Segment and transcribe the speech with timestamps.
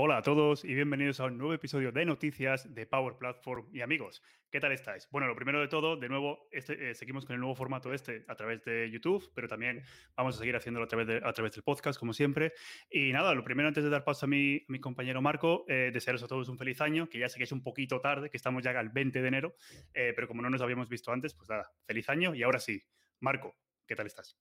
[0.00, 3.80] Hola a todos y bienvenidos a un nuevo episodio de noticias de Power Platform y
[3.80, 4.22] amigos.
[4.48, 5.08] ¿Qué tal estáis?
[5.10, 8.24] Bueno, lo primero de todo, de nuevo, este, eh, seguimos con el nuevo formato este
[8.28, 9.82] a través de YouTube, pero también
[10.16, 12.52] vamos a seguir haciéndolo a través, de, a través del podcast, como siempre.
[12.88, 16.22] Y nada, lo primero, antes de dar paso a mi, mi compañero Marco, eh, desearos
[16.22, 18.62] a todos un feliz año, que ya sé que es un poquito tarde, que estamos
[18.62, 19.56] ya al 20 de enero,
[19.94, 22.80] eh, pero como no nos habíamos visto antes, pues nada, feliz año y ahora sí.
[23.18, 24.38] Marco, ¿qué tal estás?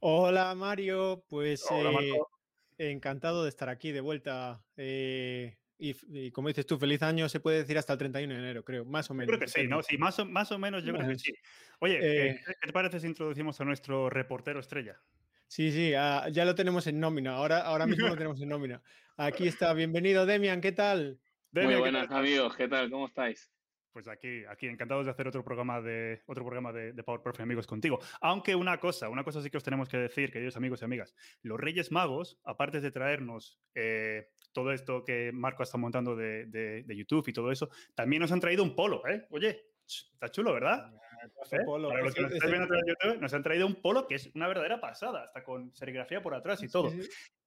[0.00, 2.33] Hola Mario, pues Hola, Marco.
[2.78, 4.64] Encantado de estar aquí de vuelta.
[4.76, 8.64] Eh, y, como dices tú, feliz año se puede decir hasta el 31 de enero,
[8.64, 9.28] creo, más o menos.
[9.28, 9.82] creo que sí, ¿no?
[9.82, 11.34] Sí, más o, más o menos yo creo que sí.
[11.80, 15.00] Oye, eh, ¿qué te parece si introducimos a nuestro reportero estrella?
[15.46, 18.82] Sí, sí, ah, ya lo tenemos en nómina, ahora, ahora mismo lo tenemos en nómina.
[19.16, 21.20] Aquí está, bienvenido Demian, ¿qué tal?
[21.52, 22.90] Muy buenas amigos, ¿qué tal?
[22.90, 23.53] ¿Cómo estáis?
[23.94, 27.64] Pues aquí, aquí encantados de hacer otro programa de otro programa de, de Power amigos
[27.64, 28.00] contigo.
[28.20, 31.14] Aunque una cosa, una cosa sí que os tenemos que decir, queridos amigos y amigas,
[31.42, 36.82] los Reyes Magos, aparte de traernos eh, todo esto que Marco está montando de, de,
[36.82, 39.26] de, YouTube y todo eso, también nos han traído un polo, ¿eh?
[39.30, 40.90] Oye, Está chulo, ¿verdad?
[41.52, 41.58] ¿Eh?
[41.64, 41.88] Polo.
[41.88, 44.30] Para los que nos están viendo en YouTube, nos han traído un polo que es
[44.34, 46.92] una verdadera pasada, hasta con serigrafía por atrás y todo.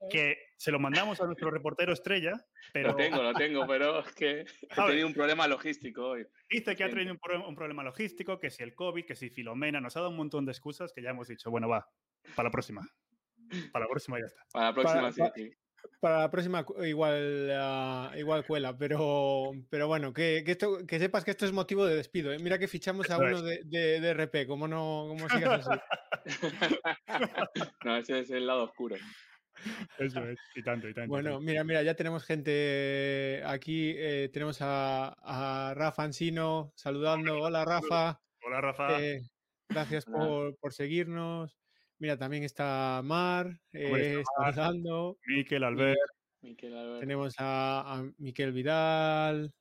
[0.09, 2.33] Que se lo mandamos a nuestro reportero estrella,
[2.73, 2.89] pero...
[2.89, 6.27] Lo tengo, lo tengo, pero es que he tenido un problema logístico hoy.
[6.49, 9.81] Dice que ha tenido un, un, problema logístico, que si el COVID, que si Filomena,
[9.81, 11.89] nos ha dado un montón de excusas que ya hemos dicho, bueno, va,
[12.35, 12.87] para la próxima.
[13.71, 14.41] Para la próxima ya está.
[14.51, 15.53] Para la próxima, para, sí, sí.
[15.99, 21.23] Para la próxima igual, uh, igual cuela, pero, pero bueno, que, que, esto, que sepas
[21.23, 22.31] que esto es motivo de despido.
[22.31, 22.37] ¿eh?
[22.39, 25.79] Mira que fichamos a uno de, de, de, RP, ¿cómo no sigas así?
[27.83, 28.95] no, ese es el lado oscuro.
[29.97, 31.09] Eso es, y tanto, y tanto.
[31.09, 31.45] Bueno, y tanto.
[31.45, 33.93] mira, mira, ya tenemos gente aquí.
[33.97, 37.39] Eh, tenemos a, a, Rafa Ansino saludando.
[37.41, 38.19] Hola, Rafa.
[38.43, 39.01] Hola, Rafa.
[39.01, 39.21] Eh,
[39.69, 41.57] gracias por, por seguirnos.
[41.99, 45.17] Mira, también está Mar, eh, saludando.
[45.25, 45.97] Miquel Albert.
[46.41, 46.99] Miquel Albert.
[46.99, 49.53] Tenemos a, a Miquel Vidal.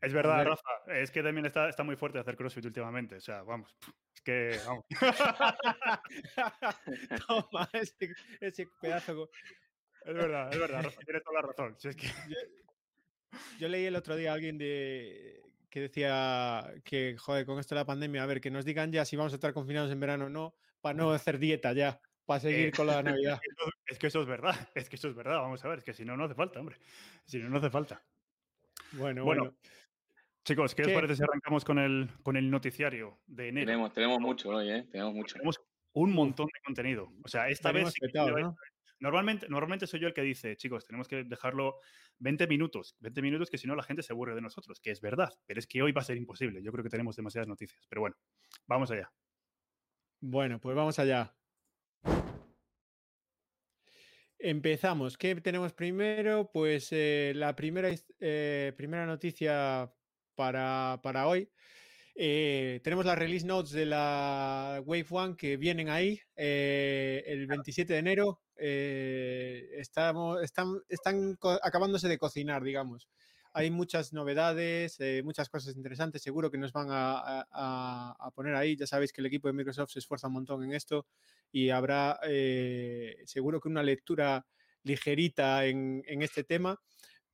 [0.00, 3.16] Es verdad, Rafa, es que también está, está muy fuerte hacer CrossFit últimamente.
[3.16, 3.74] O sea, vamos,
[4.14, 4.84] es que, vamos.
[7.26, 9.30] Toma, ese, ese, pedazo.
[10.04, 11.74] Es verdad, es verdad, Rafa, tienes toda la razón.
[11.78, 12.06] Si es que...
[12.28, 12.36] yo,
[13.58, 17.80] yo, leí el otro día a alguien de, que decía que, joder, con esto de
[17.80, 20.26] la pandemia, a ver, que nos digan ya si vamos a estar confinados en verano
[20.26, 20.54] o no,
[20.86, 23.40] para no hacer dieta ya, para seguir eh, con la Navidad.
[23.86, 25.92] Es que eso es verdad, es que eso es verdad, vamos a ver, es que
[25.92, 26.76] si no, no hace falta, hombre.
[27.24, 28.04] Si no, no hace falta.
[28.92, 29.42] Bueno, bueno.
[29.42, 29.56] bueno.
[30.44, 33.66] Chicos, ¿qué, ¿qué, os parece si arrancamos con el, con el noticiario de enero?
[33.66, 34.86] Tenemos, tenemos mucho hoy, ¿eh?
[34.92, 35.32] Tenemos mucho.
[35.34, 35.60] Tenemos
[35.94, 37.12] un montón de contenido.
[37.24, 37.92] O sea, esta vez...
[38.00, 38.56] Petado, ¿no?
[39.00, 41.80] Normalmente, normalmente soy yo el que dice, chicos, tenemos que dejarlo
[42.20, 45.00] 20 minutos, 20 minutos que si no la gente se aburre de nosotros, que es
[45.00, 46.62] verdad, pero es que hoy va a ser imposible.
[46.62, 48.16] Yo creo que tenemos demasiadas noticias, pero bueno,
[48.68, 49.10] vamos allá.
[50.20, 51.34] Bueno, pues vamos allá.
[54.38, 55.16] Empezamos.
[55.16, 56.50] ¿Qué tenemos primero?
[56.52, 57.90] Pues eh, la primera,
[58.20, 59.92] eh, primera noticia
[60.34, 61.50] para, para hoy.
[62.14, 67.98] Eh, tenemos las release notes de la Wave One que vienen ahí el 27 de
[67.98, 68.40] enero.
[68.56, 73.08] Estamos, están, están acabándose de cocinar, digamos.
[73.56, 78.54] Hay muchas novedades, eh, muchas cosas interesantes, seguro que nos van a, a, a, poner
[78.54, 78.76] ahí.
[78.76, 81.06] Ya sabéis que el equipo de Microsoft se esfuerza un montón en esto
[81.50, 84.46] y habrá eh, seguro que una lectura
[84.82, 86.78] ligerita en, en este tema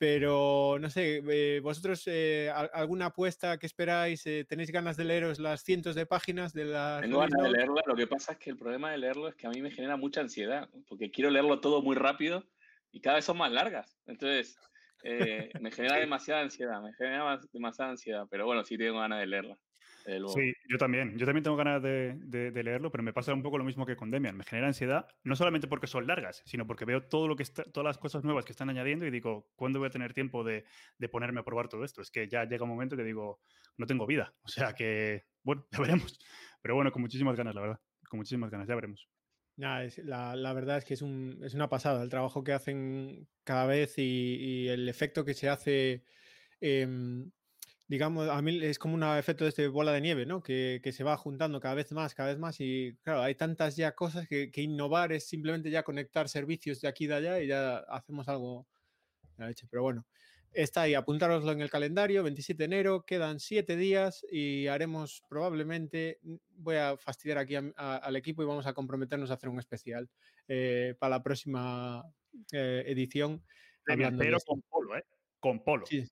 [0.02, 5.38] pero no sé, eh, vosotros eh, alguna apuesta que esperáis, eh, tenéis ganas de leeros
[5.38, 6.98] las cientos de páginas de la...
[7.00, 9.46] Tengo ganas de leerla, lo que pasa es que el problema de leerlo es que
[9.46, 12.44] a mí me genera mucha ansiedad, porque quiero leerlo todo muy rápido
[12.90, 14.58] y cada vez son más largas, entonces
[15.02, 19.26] eh, me genera demasiada ansiedad, me genera demasiada ansiedad, pero bueno, sí tengo ganas de
[19.26, 19.58] leerla.
[20.04, 21.16] Sí, yo también.
[21.16, 23.86] Yo también tengo ganas de, de, de, leerlo, pero me pasa un poco lo mismo
[23.86, 24.36] que con Demian.
[24.36, 27.62] Me genera ansiedad, no solamente porque son largas, sino porque veo todo lo que está,
[27.64, 30.64] todas las cosas nuevas que están añadiendo y digo, ¿cuándo voy a tener tiempo de,
[30.98, 32.02] de ponerme a probar todo esto?
[32.02, 33.40] Es que ya llega un momento que digo,
[33.76, 34.34] no tengo vida.
[34.42, 36.18] O sea que, bueno, ya veremos.
[36.62, 37.80] Pero bueno, con muchísimas ganas, la verdad.
[38.08, 39.08] Con muchísimas ganas, ya veremos.
[39.62, 43.94] La, verdad es que es, un, es, una pasada el trabajo que hacen cada vez
[43.96, 46.02] y, el efecto que se hace.
[46.60, 46.86] Eh,
[47.88, 50.42] digamos, a mí es como un efecto de este bola de nieve, ¿no?
[50.42, 53.94] Que, se va juntando cada vez más, cada vez más y claro, hay tantas ya
[53.94, 57.48] cosas que, que, innovar es simplemente ya conectar servicios de aquí y de allá y
[57.48, 58.66] ya hacemos algo.
[59.70, 60.06] Pero bueno,
[60.52, 66.18] está ahí, apuntároslo en el calendario, 27 de enero, quedan 7 días y haremos probablemente,
[66.50, 69.58] voy a fastidiar aquí a, a, al equipo y vamos a comprometernos a hacer un
[69.58, 70.08] especial
[70.48, 72.04] eh, para la próxima
[72.52, 73.42] eh, edición.
[73.84, 75.04] Pero con polo, ¿eh?
[75.40, 75.86] Con polo.
[75.86, 76.04] Sí.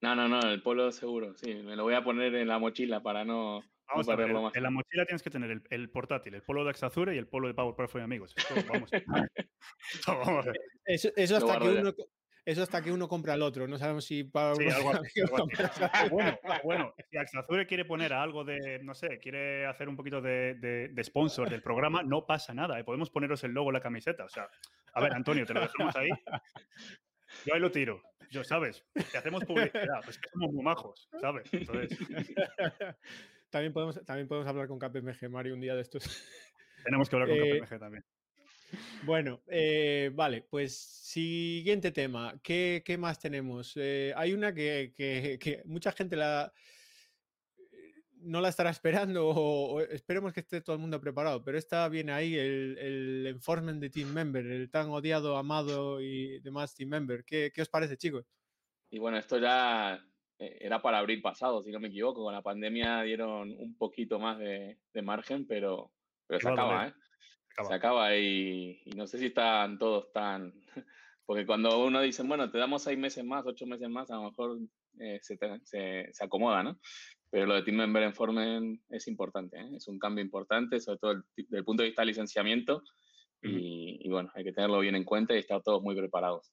[0.00, 1.54] No, no, no, el polo seguro, sí.
[1.54, 4.56] Me lo voy a poner en la mochila para no, vamos no perderlo más.
[4.56, 7.26] En la mochila tienes que tener el, el, portátil, el polo de Axazure y el
[7.26, 8.34] polo de Power amigos.
[8.36, 8.90] Esto, vamos.
[10.06, 10.46] vamos
[10.84, 11.94] eso, eso, hasta que uno,
[12.46, 13.66] eso hasta que uno compra al otro.
[13.66, 16.08] No sabemos si para Sí, algo así, algo así.
[16.10, 20.54] Bueno, bueno, si Axazure quiere poner algo de, no sé, quiere hacer un poquito de,
[20.54, 22.78] de- de sponsor del programa, no pasa nada.
[22.78, 22.84] ¿eh?
[22.84, 24.24] Podemos poneros el logo en la camiseta.
[24.24, 24.48] O sea,
[24.92, 26.10] a ver, Antonio, te lo dejamos ahí.
[27.46, 28.02] Yo ahí lo tiro.
[28.30, 28.84] Yo, ¿sabes?
[29.12, 30.00] Te hacemos publicidad.
[30.04, 31.48] Pues que somos muy majos, ¿sabes?
[31.52, 31.96] Entonces,
[33.50, 36.04] también, podemos, también podemos hablar con KPMG, Mario, un día de estos.
[36.84, 38.04] tenemos que hablar con Eh, KPMG también.
[39.06, 42.40] Bueno, eh, vale, pues siguiente tema.
[42.42, 43.72] ¿Qué, qué más tenemos?
[43.76, 46.52] Eh, hay una que, que- que mucha gente la,
[47.58, 51.58] eh, no la estará esperando o, o esperemos que esté todo el mundo preparado, pero
[51.58, 56.74] esta viene ahí, el, el enforcement de Team Member, el tan odiado, amado y demás
[56.74, 57.24] Team Member.
[57.24, 58.26] ¿Qué, qué os parece, chicos?
[58.90, 59.96] Y bueno, esto ya
[60.38, 62.22] eh, era para abril pasado, si no me equivoco.
[62.22, 65.92] Con la pandemia dieron un poquito más de, de margen, pero,
[66.26, 66.88] pero se acaba.
[66.88, 66.94] ¿eh?
[67.54, 67.68] Acaba.
[67.68, 70.52] Se acaba y, y no sé si están todos tan...
[71.26, 74.24] Porque cuando uno dice, bueno, te damos seis meses más, ocho meses más, a lo
[74.24, 74.58] mejor
[74.98, 76.78] eh, se, te- se, se acomoda, ¿no?
[77.30, 79.70] Pero lo de Team Member Enforcement es importante, ¿eh?
[79.74, 82.82] es un cambio importante, sobre todo desde el punto de vista de licenciamiento.
[83.42, 86.52] y, y bueno, hay que tenerlo bien en cuenta y estar todos muy preparados.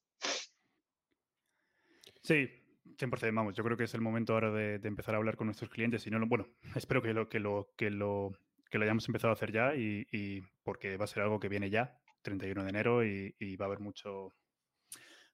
[2.23, 2.49] Sí,
[2.97, 3.55] 100%, vamos.
[3.55, 6.05] Yo creo que es el momento ahora de, de empezar a hablar con nuestros clientes.
[6.07, 8.31] Y no bueno, espero que lo, que lo, que lo,
[8.71, 11.49] que lo hayamos empezado a hacer ya y, y porque va a ser algo que
[11.49, 14.29] viene ya, 31 de enero, y, y va a haber mucho,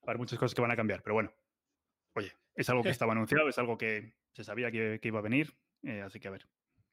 [0.01, 1.01] va a haber muchas cosas que van a cambiar.
[1.03, 1.31] Pero bueno,
[2.15, 5.23] oye, es algo que estaba anunciado, es algo que se sabía que, que iba a
[5.23, 5.53] venir,
[5.83, 6.45] eh, así que a ver.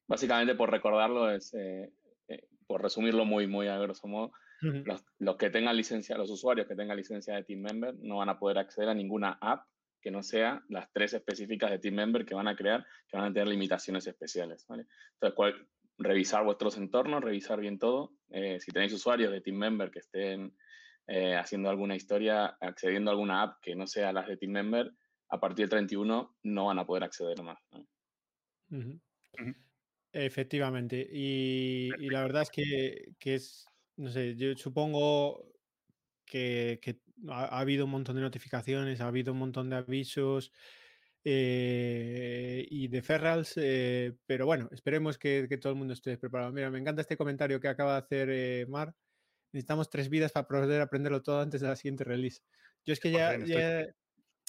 [0.06, 1.90] Básicamente, por recordarlo, es, eh,
[2.28, 6.66] eh, por resumirlo muy, muy a grosso modo, los, los que tengan licencia, los usuarios
[6.66, 9.66] que tengan licencia de Team Member no van a poder acceder a ninguna app
[10.00, 13.26] que no sea las tres específicas de Team Member que van a crear, que van
[13.30, 14.64] a tener limitaciones especiales.
[14.68, 14.86] ¿vale?
[15.14, 15.68] Entonces, cual-
[15.98, 18.12] revisar vuestros entornos, revisar bien todo.
[18.30, 20.56] Eh, si tenéis usuarios de Team Member que estén
[21.06, 24.92] eh, haciendo alguna historia, accediendo a alguna app que no sea las de Team Member,
[25.30, 27.58] a partir del 31 no van a poder acceder más.
[30.12, 31.06] Efectivamente.
[31.10, 35.44] Y, y la verdad es que, que es, no sé, yo supongo
[36.24, 40.52] que, que ha, ha habido un montón de notificaciones, ha habido un montón de avisos
[41.24, 46.52] eh, y de ferrals, eh, pero bueno, esperemos que, que todo el mundo esté preparado.
[46.52, 48.94] Mira, me encanta este comentario que acaba de hacer eh, Mar.
[49.52, 52.42] Necesitamos tres vidas para poder aprenderlo todo antes de la siguiente release.
[52.84, 53.94] Yo es que ya, 100%, estoy ya-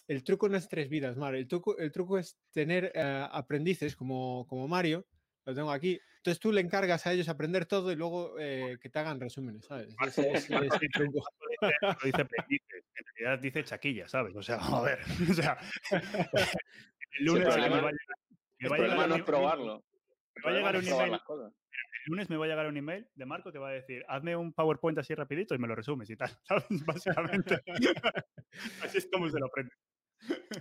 [0.07, 1.36] el truco no es tres vidas, Mar.
[1.36, 5.07] El truco, el truco es tener aprendices como, como Mario,
[5.45, 6.00] lo tengo aquí.
[6.25, 9.63] Entonces tú le encargas a ellos aprender todo y luego eh, que te hagan resúmenes,
[9.66, 9.95] ¿sabes?
[10.07, 10.48] Es- es
[10.92, 11.24] truco.
[11.62, 14.36] No dice aprendices, en realidad dice chaquilla, ¿sabes?
[14.36, 15.00] O sea, a ver,
[15.30, 15.56] o sea,
[15.92, 17.94] el lunes me va a llegar,
[18.57, 19.83] me El va a llegar problema un no es probarlo.
[20.36, 23.25] me va a llegar un email el lunes me va a llegar un email de
[23.25, 26.16] Marco que va a decir, hazme un PowerPoint así rapidito y me lo resumes y
[26.16, 26.66] tal, ¿sabes?
[26.88, 27.62] Básicamente.
[28.81, 29.71] así es como se lo aprende.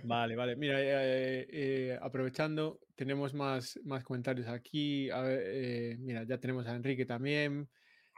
[0.03, 0.55] Vale, vale.
[0.55, 5.09] Mira, eh, eh, aprovechando, tenemos más, más comentarios aquí.
[5.09, 7.69] A ver, eh, mira, ya tenemos a Enrique también.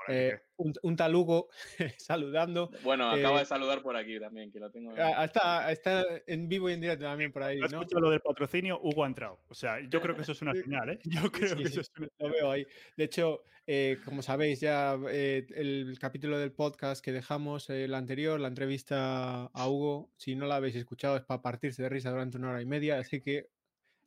[0.07, 1.49] Eh, un, un tal Hugo
[1.97, 2.71] saludando.
[2.83, 4.91] Bueno, acabo Eh, de saludar por aquí también, que lo tengo.
[4.95, 7.81] Está, está en vivo y en directo también por ahí, No ¿no?
[7.81, 9.39] escucho lo del patrocinio, Hugo ha entrado.
[9.49, 10.99] O sea, yo creo que eso es una señal, ¿eh?
[11.03, 12.65] Yo creo Sí, que sí, eso es una Lo veo ahí.
[12.95, 17.93] De hecho, eh, como sabéis, ya eh, el capítulo del podcast que dejamos, eh, el
[17.93, 22.09] anterior, la entrevista a Hugo, si no la habéis escuchado, es para partirse de risa
[22.11, 23.49] durante una hora y media, así que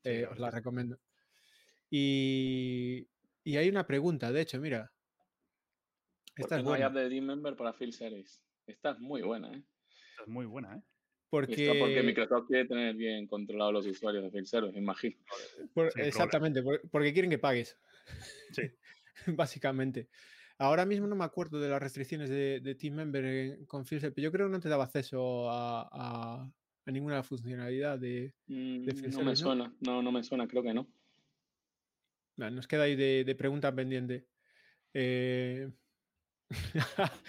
[0.04, 0.99] eh, os la recomiendo.
[1.90, 3.09] Y,
[3.45, 4.92] y hay una pregunta, de hecho, mira.
[6.40, 6.87] ¿Por Esta qué es no hay buena.
[6.87, 8.40] app de Team Member para Field Service?
[8.66, 9.62] Esta es muy buena, ¿eh?
[10.11, 10.80] Esta es muy buena, ¿eh?
[10.80, 14.80] Y esto porque Porque, Microsoft quiere tener bien controlados los usuarios de Field Service, me
[14.80, 15.16] imagino.
[15.75, 17.76] por- exactamente, por- porque quieren que pagues.
[18.52, 18.62] Sí.
[19.37, 20.09] Básicamente.
[20.59, 24.12] Ahora mismo no me acuerdo de las restricciones de, de Team Member en- con Field
[24.12, 26.52] pero yo creo que no te daba acceso a, a-
[26.87, 28.35] a ninguna funcionalidad de.
[28.47, 29.49] Mm, De Field no me Service, ¿no?
[29.50, 30.88] suena, no, no me suena, creo que no.
[32.37, 34.26] Nos queda ahí de, de pregunta pendiente.
[34.94, 35.70] Eh,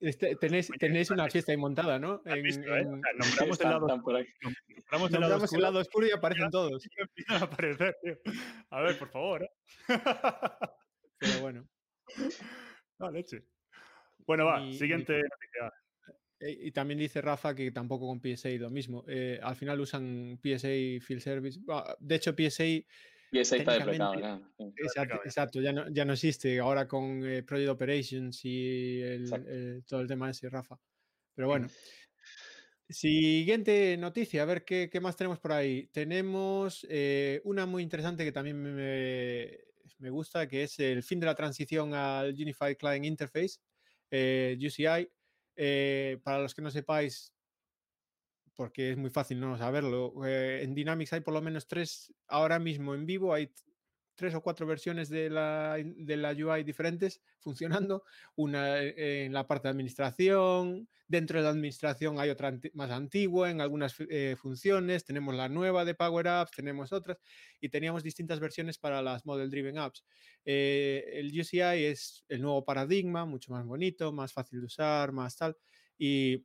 [0.00, 2.22] este- tenéis una fiesta ahí montada, ¿no?
[2.24, 2.80] ¿Has En- visto, eh?
[2.80, 6.86] En- nombramos el lado, nombramos el lado el oscuro lado oscuro y aparecen todos.
[7.16, 7.96] y a aparecer.
[8.70, 9.50] A ver, por favor, ¿eh?
[11.18, 11.68] Pero bueno.
[13.00, 13.44] Ah, leche.
[14.26, 15.72] Bueno, va, Y- y- siguiente noticia.
[16.40, 19.04] Eh, Y también dice Rafa que tampoco con PSA lo mismo.
[19.08, 20.68] Eh, al final usan PSA
[21.04, 21.58] Field Service.
[21.98, 22.64] De hecho, PSA,
[23.30, 24.14] Y ese está desplegado.
[24.56, 24.64] Sí.
[24.76, 25.20] exacto, ya.
[25.24, 26.58] exacto, ya, no, ya no existe.
[26.58, 30.78] Ahora con eh, Project Operations y el- todo el tema ese, Rafa.
[31.34, 31.68] Pero bueno.
[32.90, 35.88] Siguiente noticia, a ver qué, qué más tenemos por ahí.
[35.88, 39.58] Tenemos eh, una muy interesante que también me,
[39.98, 43.58] me gusta, que es el fin de la transición al Unified Client Interface,
[44.10, 45.06] eh, UCI.
[45.54, 47.34] Eh, para los que no sepáis,
[48.58, 50.26] porque es muy fácil no saberlo.
[50.26, 53.52] Eh, en Dynamics hay por lo menos tres, ahora mismo en vivo hay
[54.16, 58.02] tres o cuatro versiones de la, de la UI diferentes funcionando.
[58.34, 63.48] Una eh, en la parte de administración, dentro de la administración hay otra más antigua
[63.48, 67.18] en algunas eh, funciones, tenemos la nueva de Power Apps, tenemos otras
[67.60, 70.04] y teníamos distintas versiones para las Model Driven Apps.
[70.44, 75.36] Eh, el UCI es el nuevo paradigma, mucho más bonito, más fácil de usar, más
[75.36, 75.56] tal.
[75.96, 76.44] Y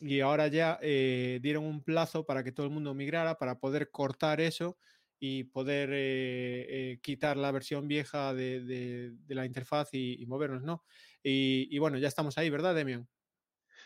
[0.00, 4.40] y ahora ya dieron un plazo para que todo el mundo migrara, para poder cortar
[4.40, 4.78] eso
[5.20, 10.84] y poder eh, eh, quitar la versión vieja de, la interfaz y, movernos, ¿no?
[11.22, 13.08] Y, bueno, ya estamos ahí, ¿verdad, Demian?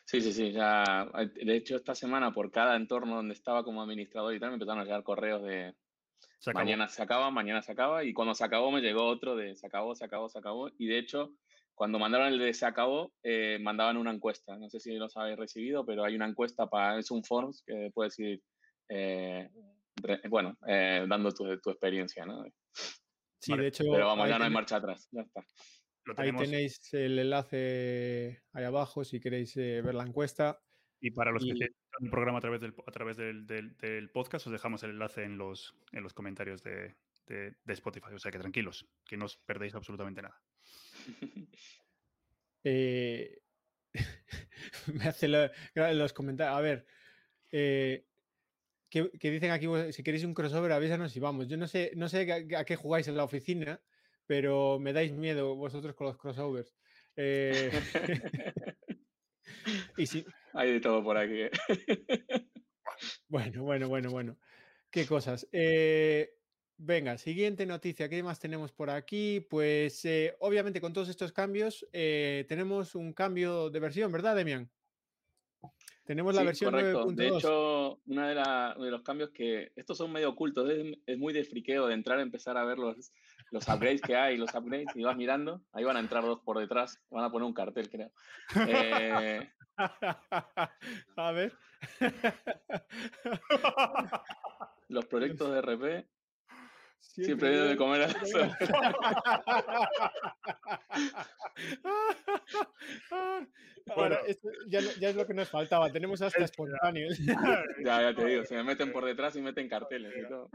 [0.05, 0.53] Sí, sí, sí.
[0.53, 4.55] Ya, de hecho, esta semana por cada entorno donde estaba como administrador y tal, me
[4.55, 5.75] empezaron a llegar correos de
[6.53, 9.67] mañana se acaba, mañana se acaba, y cuando se acabó me llegó otro de se
[9.67, 10.71] acabó, se acabó, se acabó.
[10.77, 11.33] Y de hecho,
[11.75, 14.57] cuando mandaron el de se acabó, eh, mandaban una encuesta.
[14.57, 17.91] No sé si los habéis recibido, pero hay una encuesta para, es un forms que
[17.95, 18.43] puede decir
[20.29, 22.45] bueno, eh, dando tu, tu, experiencia, ¿no?
[23.39, 23.85] Sí, de hecho.
[23.91, 25.45] Pero vamos, ya no hay marcha atrás, ya está.
[26.17, 30.61] Ahí tenéis el enlace ahí abajo si queréis eh, ver la encuesta.
[31.01, 34.47] Y para los que estén el programa a través, del, a través del, del, podcast,
[34.47, 38.15] os dejamos el enlace en los, en los comentarios de, de, Spotify.
[38.15, 40.41] O sea que tranquilos, que no os perdéis absolutamente nada.
[42.65, 43.41] Eh,
[44.95, 46.57] me hace los comentarios.
[46.57, 46.87] A ver,
[47.51, 48.07] eh,
[48.89, 51.49] que, dicen aquí, si queréis un crossover, avísanos y vamos.
[51.49, 53.81] Yo no sé, no sé a, qué jugáis en la oficina,
[54.27, 56.75] pero me dais miedo vosotros con los crossovers.
[57.17, 57.71] Eh,
[59.97, 60.25] y si...
[60.53, 61.41] Hay de todo por aquí.
[61.41, 61.51] ¿eh?
[63.29, 64.39] bueno, bueno, bueno, bueno.
[64.91, 65.49] Qué cosas.
[65.53, 66.35] Eh,
[66.77, 68.09] venga, siguiente noticia.
[68.09, 69.41] ¿Qué más tenemos por aquí?
[69.41, 70.07] Pues
[70.41, 74.71] obviamente con todos estos cambios tenemos un cambio de versión, ¿verdad, Demian?
[76.05, 77.13] Tenemos la versión correcto.
[77.13, 78.35] De hecho, uno de,
[78.85, 80.69] de, los cambios que estos son medio ocultos,
[81.07, 83.13] es, muy de friqueo de entrar a empezar a ver los,
[83.53, 86.59] los upgrades que hay, los upgrades, y vas mirando, ahí van a entrar dos por
[86.59, 88.11] detrás, van a poner un cartel, creo.
[88.69, 89.49] Eh,
[91.17, 91.53] a ver.
[94.89, 96.09] los proyectos de RP
[97.03, 98.09] Siempre, Siempre de comer a
[103.95, 105.91] Bueno, esto ya, ya, es lo que nos faltaba.
[105.91, 107.19] Tenemos hasta espontáneos.
[107.85, 110.49] ya, ya te digo, se me meten por detrás y meten carteles y todo.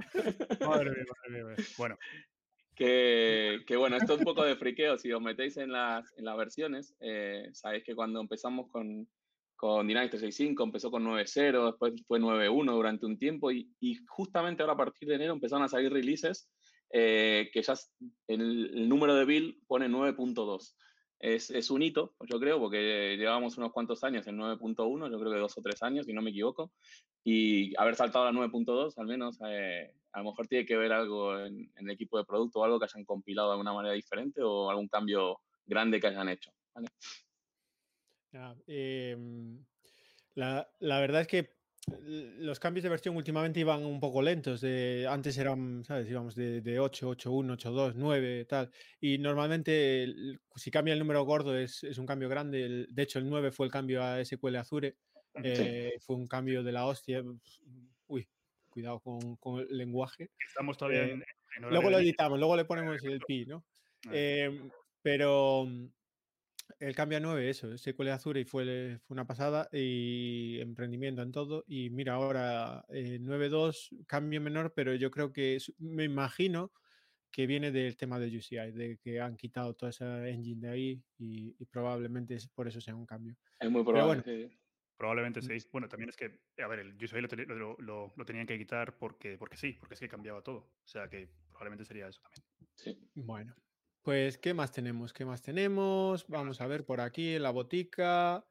[0.67, 1.55] Madre mía, madre mía.
[1.77, 1.97] Bueno.
[2.73, 4.97] Que, que, bueno, esto es un poco de friqueo.
[4.97, 9.07] Si os metéis en las, en las versiones, eh, sabéis que cuando empezamos con,
[9.57, 13.67] con Dynamics 365, empezó con 9.0, después fue 9.1 durante un tiempo y,
[14.07, 16.49] justamente ahora a partir de enero empezaron a salir releases
[16.91, 17.73] eh, que ya
[18.27, 20.75] el, número de build pone 9.2.
[21.19, 25.31] Es, es, un hito, yo creo, porque llevamos unos cuantos años en 9.1, yo creo
[25.31, 26.71] que dos o tres años, si no me equivoco,
[27.23, 31.39] y haber saltado a 9.2, al menos, eh, a lo mejor tiene que ver algo
[31.39, 34.69] en, el equipo de producto o algo que hayan compilado de alguna manera diferente o
[34.69, 36.51] algún cambio grande que hayan hecho.
[38.67, 39.63] Em,
[40.35, 41.57] la, la, verdad es que
[42.39, 44.63] los cambios de versión últimamente iban un poco lentos.
[45.07, 46.09] antes eran, ¿sabes?
[46.09, 48.71] Íbamos de, de 8, 8, 1, 8, 2, 9, tal.
[48.99, 50.07] Y normalmente,
[50.55, 52.87] si cambia el número gordo, es, es un cambio grande.
[52.89, 54.95] de hecho, el 9 fue el cambio a SQL Azure.
[55.43, 57.23] Eh, fue un cambio de la hostia.
[58.07, 58.27] Uy,
[58.69, 60.31] cuidado con, con el lenguaje.
[60.39, 61.23] Estamos todavía eh, en,
[61.69, 63.65] Luego lo editamos, luego le ponemos el pi, ¿no?
[64.07, 64.11] Ah.
[64.13, 64.61] Eh,
[65.01, 65.67] pero
[66.79, 71.31] el cambio a 9, eso, SQL Azure y fue, fue una pasada y emprendimiento en
[71.31, 71.63] todo.
[71.67, 76.71] Y mira, ahora eh, 9.2, cambio menor, pero yo creo que me imagino
[77.31, 81.03] que viene del tema de UCI, de que han quitado toda esa engine de ahí
[81.17, 83.35] y, probablemente es por eso sea un cambio.
[83.59, 84.49] Es muy probable.
[84.97, 85.67] Probablemente sí.
[85.71, 89.37] Bueno, también es que, a ver, el UCI lo, lo, lo, tenían que quitar porque,
[89.37, 90.57] porque sí, porque es que cambiaba todo.
[90.83, 92.43] O sea que probablemente sería eso también.
[92.73, 92.97] Sí.
[93.13, 93.55] Bueno,
[94.07, 95.11] pues, ¿qué más tenemos?
[95.11, 96.25] ¿Qué más tenemos?
[96.29, 98.41] Vamos a ver por aquí en la botica.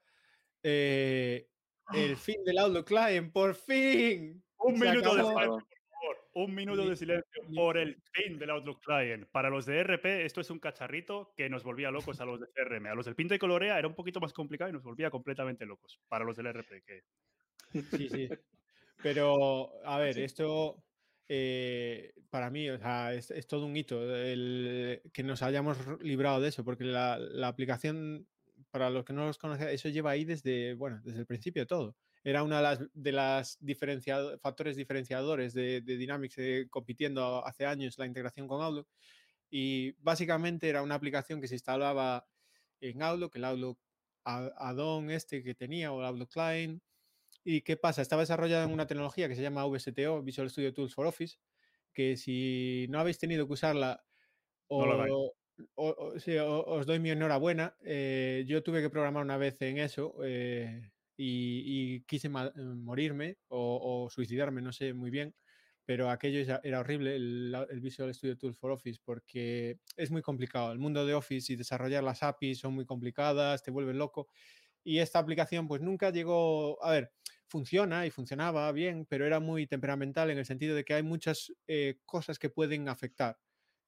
[0.62, 1.48] Eh,
[1.94, 4.44] el fin del Outlook Client, por fin.
[4.58, 5.66] Un minuto de silencio, por favor.
[6.34, 9.26] Un minuto de silencio por el fin del Outlook Client.
[9.30, 12.48] Para los de RP, esto es un cacharrito que nos volvía locos a los de
[12.48, 12.88] CRM.
[12.88, 15.64] A los del Pinto y Colorea era un poquito más complicado y nos volvía completamente
[15.64, 15.98] locos.
[16.06, 16.82] Para los del RP.
[16.84, 17.02] Que...
[17.96, 18.28] Sí, sí.
[19.02, 20.84] Pero, a ver, esto
[21.28, 27.48] eh, para mí, es, todo un hito que nos hayamos librado de eso, porque la,
[27.48, 28.26] aplicación,
[28.70, 31.96] para los que no los conocen, eso lleva ahí desde, bueno, desde el principio todo.
[32.22, 38.06] Era una de las, de factores diferenciadores de, de Dynamics eh, compitiendo hace años la
[38.06, 38.88] integración con Outlook.
[39.48, 42.26] Y básicamente era una aplicación que se instalaba
[42.80, 43.78] en Outlook, el Outlook
[44.24, 46.82] add-on este que tenía o el Outlook Client,
[47.48, 48.02] ¿Y qué pasa?
[48.02, 51.38] Estaba desarrollado en una tecnología que se llama VSTO, Visual Studio Tools for Office,
[51.92, 54.04] que si no habéis tenido que usarla
[54.66, 55.32] o,
[55.76, 57.76] os doy mi enhorabuena.
[57.84, 64.60] Eh, yo tuve que programar una vez en eso eh, y, quise morirme o, suicidarme,
[64.60, 65.32] no sé muy bien,
[65.84, 70.72] pero aquello era horrible, el, el, Visual Studio Tools for Office, porque es muy complicado.
[70.72, 74.26] El mundo de Office y desarrollar las APIs son muy complicadas, te vuelven loco.
[74.82, 77.12] Y esta aplicación pues nunca llegó, a ver,
[77.56, 81.50] funciona y funcionaba bien, pero era muy temperamental en el sentido de que hay muchas
[81.66, 83.38] eh, cosas que pueden afectar.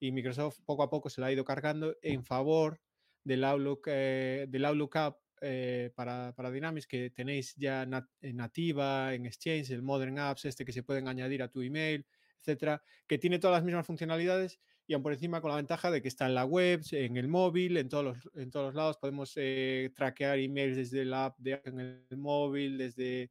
[0.01, 2.81] Y Microsoft poco a poco se la ha ido cargando en favor
[3.23, 7.87] del Outlook, eh, del Outlook App eh, para, para, Dynamics que tenéis ya
[8.23, 12.07] nativa en Exchange, el Modern Apps, este que se pueden añadir a tu email,
[12.41, 16.01] etcétera, que tiene todas las mismas funcionalidades y aún por encima con la ventaja de
[16.01, 18.97] que está en la web, en el móvil, en todos los, en todos los lados.
[18.97, 23.31] Podemos eh, traquear emails desde la app de, en el móvil, desde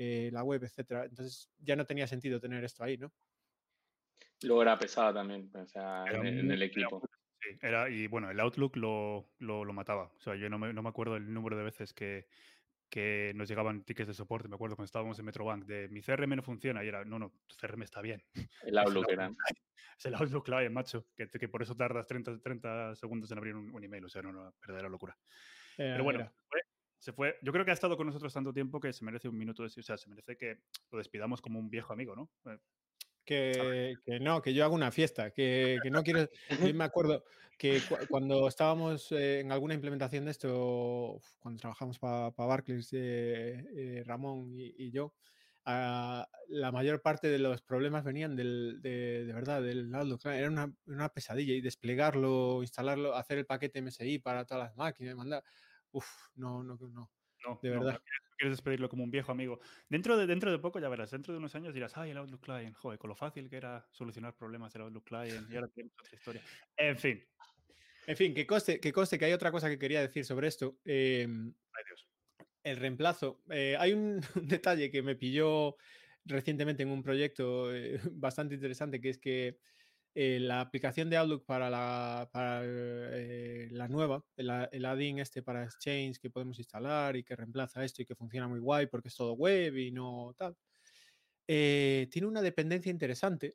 [0.00, 1.06] eh, la web, etcétera.
[1.06, 3.12] Entonces ya no tenía sentido tener esto ahí, ¿no?
[4.42, 7.02] Luego era pesada también, o sea, en, el equipo.
[7.40, 10.12] sí, era, y bueno, el Outlook lo, lo, lo, mataba.
[10.16, 12.28] O sea, yo no me, no me acuerdo el número de veces que,
[12.88, 14.46] que nos llegaban tickets de soporte.
[14.46, 17.32] Me acuerdo cuando estábamos en Metrobank de mi CRM no funciona y era, no, no,
[17.48, 18.22] tu CRM está bien.
[18.62, 19.32] El Outlook era.
[19.98, 23.56] Es el Outlook Client, macho, que, que, por eso tardas 30, 30 segundos en abrir
[23.56, 25.18] un, email, o sea, no, no, verdadera locura.
[25.76, 26.30] Pero bueno,
[26.98, 29.38] se fue, Yo creo que ha estado con nosotros tanto tiempo que se merece un
[29.38, 29.68] minuto de...
[29.68, 30.58] O sea, se merece que
[30.90, 32.30] lo despidamos como un viejo amigo, ¿no?
[32.46, 32.58] Eh,
[33.28, 36.28] que, que, no, que yo hago una fiesta, que, que no quiero.
[36.64, 37.24] Yo me acuerdo
[37.58, 44.02] que cuando estábamos eh, en alguna implementación de esto, cuando trabajamos para Barclays, eh, eh,
[44.06, 45.12] Ramón y, yo,
[45.66, 50.24] ah, la mayor parte de los problemas venían del, de, de verdad del Outlook.
[50.26, 55.16] Era una, una, pesadilla y desplegarlo, instalarlo, hacer el paquete MSI para todas las máquinas,
[55.16, 55.42] mandar.
[55.92, 57.10] Uf, no, no, no.
[57.46, 58.00] No, de verdad
[58.38, 59.60] quieres despedirlo como un viejo amigo.
[59.88, 62.40] Dentro de, dentro de poco, ya verás, dentro de unos años dirás, ay, el Outlook
[62.40, 65.94] Client, joder, con lo fácil que era solucionar problemas del Outlook Client y ahora tenemos
[65.98, 66.42] otra historia.
[66.76, 67.22] En fin.
[68.06, 70.78] En fin, que conste, que conste que hay otra cosa que quería decir sobre esto.
[70.84, 72.08] Em, ay, Dios.
[72.62, 73.42] El reemplazo.
[73.50, 74.20] Eh, hay un,
[74.62, 75.76] detalle que me pilló
[76.24, 79.58] recientemente en un proyecto eh, bastante interesante, que es que
[80.20, 85.44] eh, la aplicación de Outlook para la, para, eh, la nueva, el, el add-in este
[85.44, 89.06] para Exchange que podemos instalar y que reemplaza esto y que funciona muy guay porque
[89.06, 90.56] es todo web y no tal,
[91.46, 93.54] eh, tiene una dependencia interesante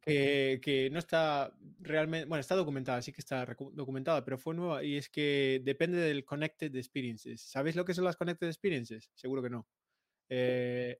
[0.00, 4.82] que, que, no está realmente, bueno, está documentada, sí que está documentada, pero fue nueva
[4.82, 7.42] y es que depende del Connected Experiences.
[7.42, 9.12] ¿Sabéis lo que son las Connected Experiences?
[9.14, 9.68] Seguro que no.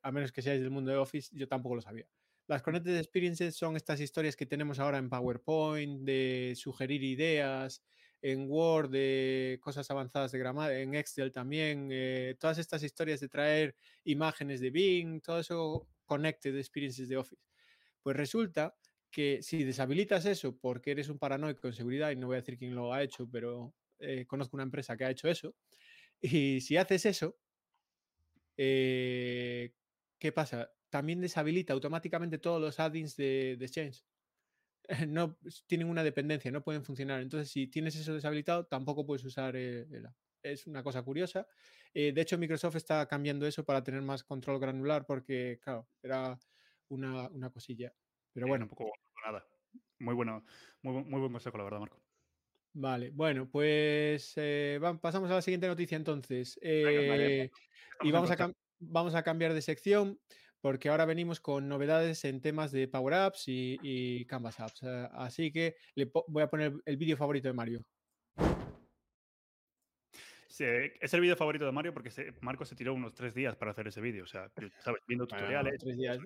[0.01, 2.07] a menos que seáis del mundo de Office, yo tampoco lo sabía.
[2.47, 7.83] Las Connected Experiences son estas historias que tenemos ahora en PowerPoint, de sugerir ideas,
[8.21, 13.29] en Word, de cosas avanzadas de gramática, en Excel también, eh, todas estas historias de
[13.29, 17.43] traer imágenes de Bing, todo eso Connected Experiences de Office.
[18.03, 18.77] Pues resulta
[19.11, 22.59] que si deshabilitas eso porque eres un paranoico en seguridad, y no voy a decir
[22.59, 25.55] quién lo ha hecho, pero eh, conozco una empresa que ha hecho eso,
[26.21, 27.39] y si haces eso,
[28.57, 29.73] eh,
[30.19, 30.71] ¿qué pasa?
[30.95, 34.05] También deshabilita automáticamente todos los add-ins de, Exchange.
[35.09, 37.21] No tienen una dependencia, no pueden funcionar.
[37.21, 40.09] Entonces, si tienes eso deshabilitado, tampoco puedes usar el,
[40.41, 41.49] es una cosa curiosa.
[41.93, 46.39] Eh, de hecho, Microsoft está cambiando eso para tener más control granular porque, claro, era
[46.91, 47.93] una, una cosilla.
[48.33, 48.67] Pero bueno.
[48.67, 48.93] un poco
[49.27, 49.45] nada.
[49.99, 50.45] Muy bueno,
[50.83, 52.01] muy, muy buen consejo, la verdad, Marco.
[52.75, 56.57] Vale, bueno, pues eh, pasamos a la siguiente noticia entonces.
[56.63, 57.51] Eh,
[58.03, 60.21] y vamos a, vamos a cambiar de sección
[60.65, 64.83] porque ahora venimos con novedades en temas de Power Apps y, Canvas Apps.
[64.83, 67.85] Eh, así que le voy a poner el vídeo favorito de Mario.
[70.49, 73.89] es el vídeo favorito de Mario porque Marco se tiró unos tres días para hacer
[73.89, 74.25] ese vídeo.
[74.25, 75.03] O sea, ¿sabes?
[75.07, 75.79] Viendo tutoriales.
[75.79, 76.19] tres días.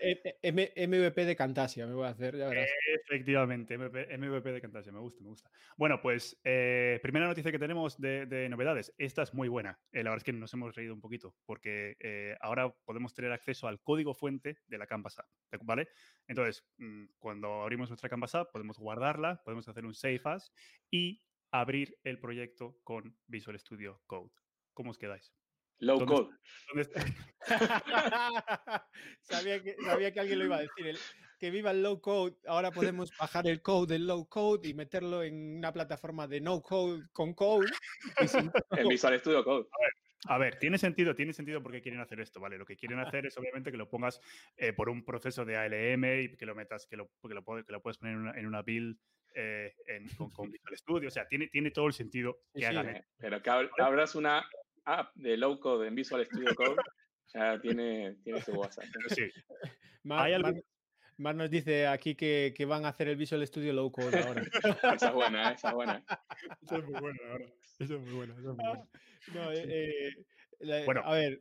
[0.00, 2.36] MVP de Cantasia me voy a hacer,
[3.06, 5.50] Efectivamente, MVP, de Cantasia, me gusta, me gusta.
[5.76, 8.94] Bueno, pues eh, primera noticia que tenemos de, novedades.
[8.98, 9.78] Esta es muy buena.
[9.92, 13.32] Eh, la verdad es que nos hemos reído un poquito porque eh, ahora podemos tener
[13.32, 15.28] acceso al código fuente de la Canvas App,
[15.62, 15.88] ¿vale?
[16.26, 20.52] Entonces, mm, cuando abrimos nuestra Canvas App, podemos guardarla, podemos hacer un Save As
[20.90, 24.32] y abrir el proyecto con Visual Studio Code.
[24.72, 25.32] ¿Cómo os quedáis?
[25.80, 26.30] Low code.
[29.20, 30.96] sabía, que, sabía, que, alguien lo iba a decir.
[31.38, 32.36] que viva el low code.
[32.46, 36.62] Ahora podemos bajar el code del low code y meterlo en una plataforma de no
[36.62, 37.68] code con code.
[38.70, 39.66] En Visual Studio Code.
[40.26, 42.56] A ver, tiene sentido, tiene sentido porque quieren hacer esto, ¿vale?
[42.56, 44.20] Lo que quieren hacer es obviamente que lo pongas
[44.56, 47.72] eh, por un proceso de ALM y que lo metas, que lo, que lo, que
[47.72, 48.96] lo puedes poner en una, en una build
[49.34, 51.08] eh, en, con, Visual Studio.
[51.08, 53.04] O sea, tiene, tiene todo el sentido que hagan.
[53.18, 54.44] pero que abras una
[54.84, 56.76] app de low code en Visual Studio Code
[57.32, 58.84] ya tiene, tiene su WhatsApp.
[59.18, 59.30] Sí.
[60.02, 60.62] Mar, Hay algo- Mar-
[61.16, 64.42] Mar nos dice aquí que, que van a hacer el Visual Studio Low Code ahora.
[64.98, 65.54] Esa es buena, ¿eh?
[65.54, 66.04] esa es buena.
[66.62, 67.46] Eso es muy bueno, ahora.
[67.78, 68.34] Eso es muy bueno.
[68.38, 68.88] Eso es muy bueno.
[69.32, 70.10] No, eh, eh,
[70.60, 71.38] la- Bueno, a ver,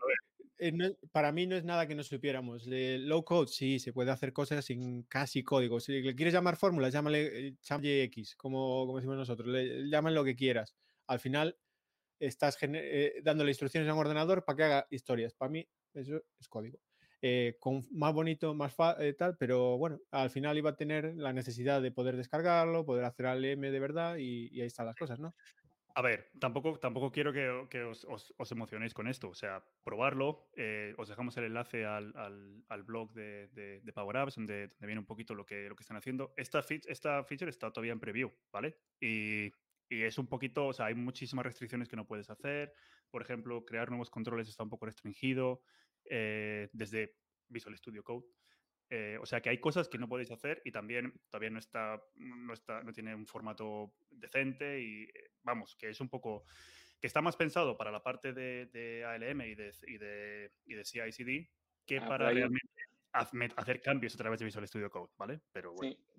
[0.59, 2.65] eh, no para mí no es nada que no supiéramos.
[2.71, 5.81] Eh, low code, sí, se puede hacer cosas sin casi código.
[5.81, 9.49] Si le quieres llamar fórmulas, llámale eh, ChamJX, como, como decimos nosotros.
[9.49, 10.75] Le, llaman lo que quieras.
[11.07, 11.57] Al final,
[12.27, 15.33] estás eh, dándole instrucciones a un ordenador para que haga historias.
[15.33, 16.79] Para mí, eso es código.
[17.21, 21.31] Eh, con más bonito, más eh, tal, pero bueno, al final iba a tener la
[21.31, 25.19] necesidad de poder descargarlo, poder hacer ALM de verdad y, y ahí están las cosas,
[25.19, 25.33] ¿no?
[25.95, 29.29] A ver, tampoco, tampoco quiero que, que os, os- os emocionéis con esto.
[29.29, 30.49] O sea, probarlo.
[30.55, 34.69] eh, os dejamos el enlace al, al- al blog de, de- de Power Apps, donde,
[34.69, 36.33] donde viene un poquito lo que, lo que están haciendo.
[36.35, 38.79] Esta, esta feature está todavía en preview, ¿vale?
[38.99, 39.51] Y,
[39.89, 42.73] y es un poquito, o sea, hay muchísimas restricciones que no puedes hacer.
[43.09, 45.61] Por ejemplo, crear nuevos controles está un poco restringido
[46.05, 47.15] eh, desde
[47.47, 48.25] Visual Studio Code.
[48.89, 52.03] Eh, o sea que hay cosas que no podéis hacer y también todavía no está,
[52.15, 56.45] no está, no tiene un formato decente y eh, vamos, que es un poco,
[56.99, 60.75] que está más pensado para la parte de, de ALM y de, y de, y
[60.75, 61.49] de CI/CD
[61.85, 62.69] que Ah, para realmente
[63.13, 65.41] hacer cambios a través de Visual Studio Code, ¿vale?
[65.51, 66.12] Pero bueno, Sí.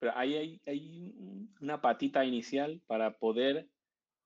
[0.00, 3.68] Pero ahí hay, hay un- una patita inicial para poder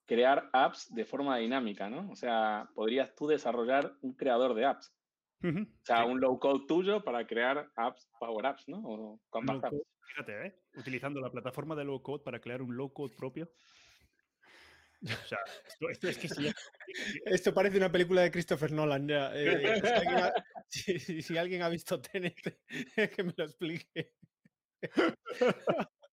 [0.06, 2.10] crear apps de forma dinámica, ¿no?
[2.10, 4.94] O sea, podrías tú desarrollar un creador de apps.
[5.42, 5.46] O
[5.82, 8.78] sea, sí, un low code tuyo para crear apps, Power Apps, ¿no?
[8.84, 9.70] O Canvas low apps.
[9.70, 10.60] code, fíjate, ¿eh?
[10.76, 13.50] Utilizando la plataforma de low code para crear un low code propio.
[15.02, 16.54] O sea, esto, esto es que si ya-
[17.26, 19.06] Esto parece una película de Christopher Nolan.
[19.06, 20.32] ya, eh, si, alguien ha,
[20.68, 22.58] si- si- si alguien ha visto Tenet,
[23.16, 24.14] que me lo explique.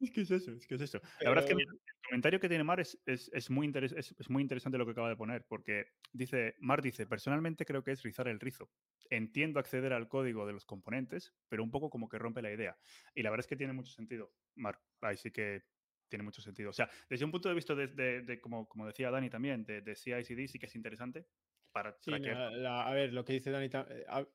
[0.00, 1.00] Es que es eso, es que es eso.
[1.20, 1.68] La verdad es que el
[2.08, 4.90] comentario que tiene Mar es, es- es muy interes- es, es muy interesante lo que
[4.90, 8.72] acaba de poner, porque dice, Mar dice, personalmente creo que es rizar el rizo.
[9.10, 12.76] Entiendo acceder al código de los componentes, pero un poco como que rompe la idea.
[13.14, 14.80] Y la verdad es que tiene mucho sentido, Mar.
[15.02, 15.62] Ahí sí que
[16.08, 16.70] tiene mucho sentido.
[16.70, 19.64] O sea, desde un punto de vista de, de- de como, como decía Dani también,
[19.64, 21.26] de, de CI/CD sí que es interesante
[21.70, 24.26] para Sí, traquear la- la- a ver, lo que dice Dani, eh, a-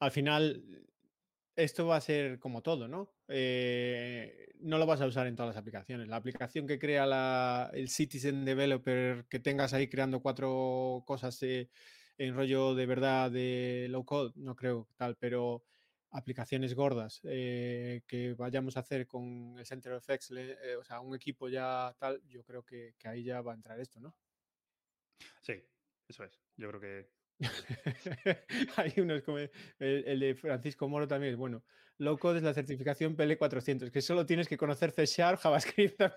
[0.00, 0.84] al final
[1.56, 3.14] esto va a ser como todo, ¿no?
[3.28, 6.08] Eh, no lo vas a usar en todas las aplicaciones.
[6.08, 11.70] La aplicación que crea la- el Citizen Developer, que tengas ahí creando cuatro cosas eh,
[12.18, 15.64] en rollo de verdad de low code, no creo tal, pero
[16.10, 21.00] aplicaciones gordas eh, que vayamos a hacer con el Center of Excellence, eh, o sea,
[21.00, 24.16] un equipo ya tal, yo creo que, que ahí ya va a entrar esto, ¿no?
[25.42, 25.54] Sí,
[26.08, 26.40] eso es.
[26.56, 27.10] Yo creo que
[28.76, 31.62] Hay unos como el, el de Francisco Moro también es bueno.
[31.98, 36.00] Low code es la certificación PL400, que solo tienes que conocer C Sharp, JavaScript.
[36.00, 36.10] ahí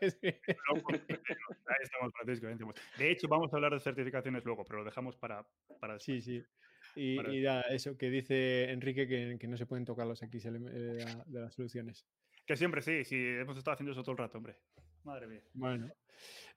[1.83, 2.47] estamos, Francisco.
[2.47, 2.75] ahí estamos.
[2.97, 5.45] De hecho, vamos a hablar de certificaciones luego, pero lo dejamos para,
[5.81, 6.41] para sí, sí.
[6.95, 10.21] Y, Para- y da eso que dice Enrique que, que no se pueden tocar los
[10.21, 12.05] XL de, la- de las soluciones.
[12.45, 14.55] Que siempre sí, sí, hemos estado haciendo eso todo el rato, hombre.
[15.03, 15.41] Madre mía.
[15.53, 15.91] Bueno,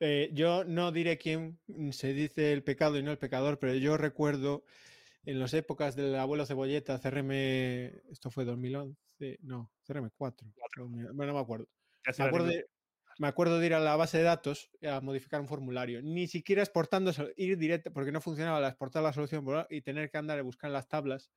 [0.01, 1.59] eh, yo no diré quién
[1.91, 4.65] se dice el pecado y no el pecador, pero yo recuerdo
[5.25, 7.33] en las épocas del abuelo Cebolleta, CRM,
[8.11, 8.97] esto fue 2011,
[9.43, 11.67] no, CRM 4, bueno, no me acuerdo.
[12.19, 12.67] Me acuerdo, de,
[13.19, 16.63] me acuerdo de ir a la base de datos a modificar un formulario, ni siquiera
[16.63, 20.43] exportando, ir directo, porque no funcionaba la exportar la solución y tener que andar a
[20.43, 21.33] buscar las tablas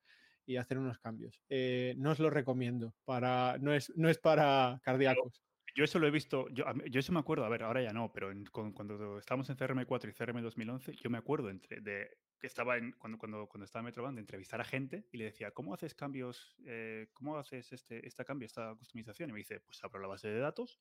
[0.46, 1.42] y hacer unos cambios.
[1.48, 5.42] Eh, no os lo recomiendo, para, no, es, no es para cardíacos.
[5.74, 8.12] Yo eso lo he visto, yo, yo eso me acuerdo, a ver, ahora ya no,
[8.12, 12.10] pero en- con- cuando estábamos en CRM4 y CRM 2011, yo me acuerdo entre, de
[12.40, 15.24] que estaba en, cuando, cuando, cuando estaba en Metroband de entrevistar a gente y le
[15.26, 19.28] decía, ¿cómo haces cambios, eh, cómo haces este, esta cambio, esta customización?
[19.30, 20.80] Y me dice, pues abro la base de datos,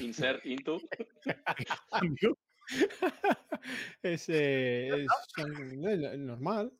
[0.00, 0.80] Insert into.
[4.02, 6.72] es, eh, es- normal.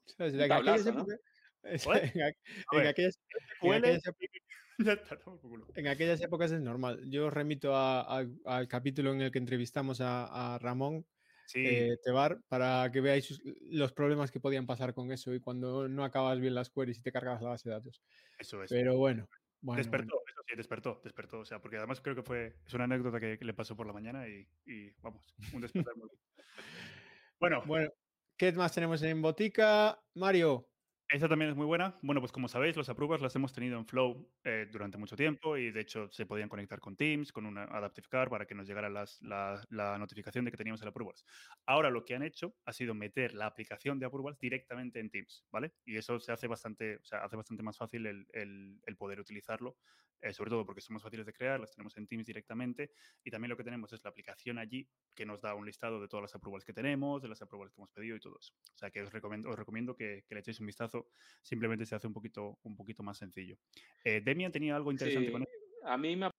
[4.79, 5.67] En aquellas- épocas- ya está, toma por culo.
[5.75, 7.01] en aquellas épocas es normal.
[7.11, 11.07] Yo remito a- a- al capítulo en el que entrevistamos a, a Ramón
[11.49, 15.87] Sí, eh, Tebar para que veáis los problemas que podían pasar con eso y cuando
[15.89, 18.03] no acabas bien las queries y te cargabas la base de datos.
[18.37, 18.69] eso es.
[18.69, 19.29] Pero bueno,
[19.61, 20.25] bueno, despertó, bueno.
[20.29, 21.39] eso sí, despertó, despertó.
[21.39, 23.87] O sea, porque además creo que fue, es una anécdota que, que le pasó por
[23.87, 26.21] la mañana y, y, vamos, un despertar muy bueno.
[27.39, 27.91] Bueno, Bueno,
[28.37, 30.03] ¿qué más tenemos en botica?
[30.15, 30.69] Mario,
[31.09, 31.97] Esa también es muy buena.
[32.03, 35.57] Bueno, pues como sabéis, los approvers las hemos tenido en Flow eh, durante mucho tiempo
[35.57, 38.67] y de hecho se podían conectar con Teams, con una Adaptive Car para que nos
[38.67, 41.25] llegara las, la, la, notificación de que teníamos el approvals.
[41.65, 45.47] Ahora lo que han hecho ha sido meter la aplicación de approvals directamente en Teams,
[45.53, 45.75] ¿vale?
[45.85, 49.77] Y eso se hace bastante, o sea, hace bastante más fácil el, el, poder utilizarlo,
[50.21, 52.91] eh, sobre todo porque somos fáciles de crear, las tenemos en Teams directamente
[53.23, 56.09] y también lo que tenemos es la aplicación allí que nos da un listado de
[56.09, 58.55] todas las approvals que tenemos, de las approvals que hemos pedido y todo eso.
[58.75, 60.96] O sea que os recomiendo, os recomiendo que le echéis un vistazo
[61.43, 63.57] simplemente se hace un poquito, un poquito más sencillo.
[64.05, 65.47] Eh, Demian tenía algo interesante sí, con
[65.85, 66.31] A mí me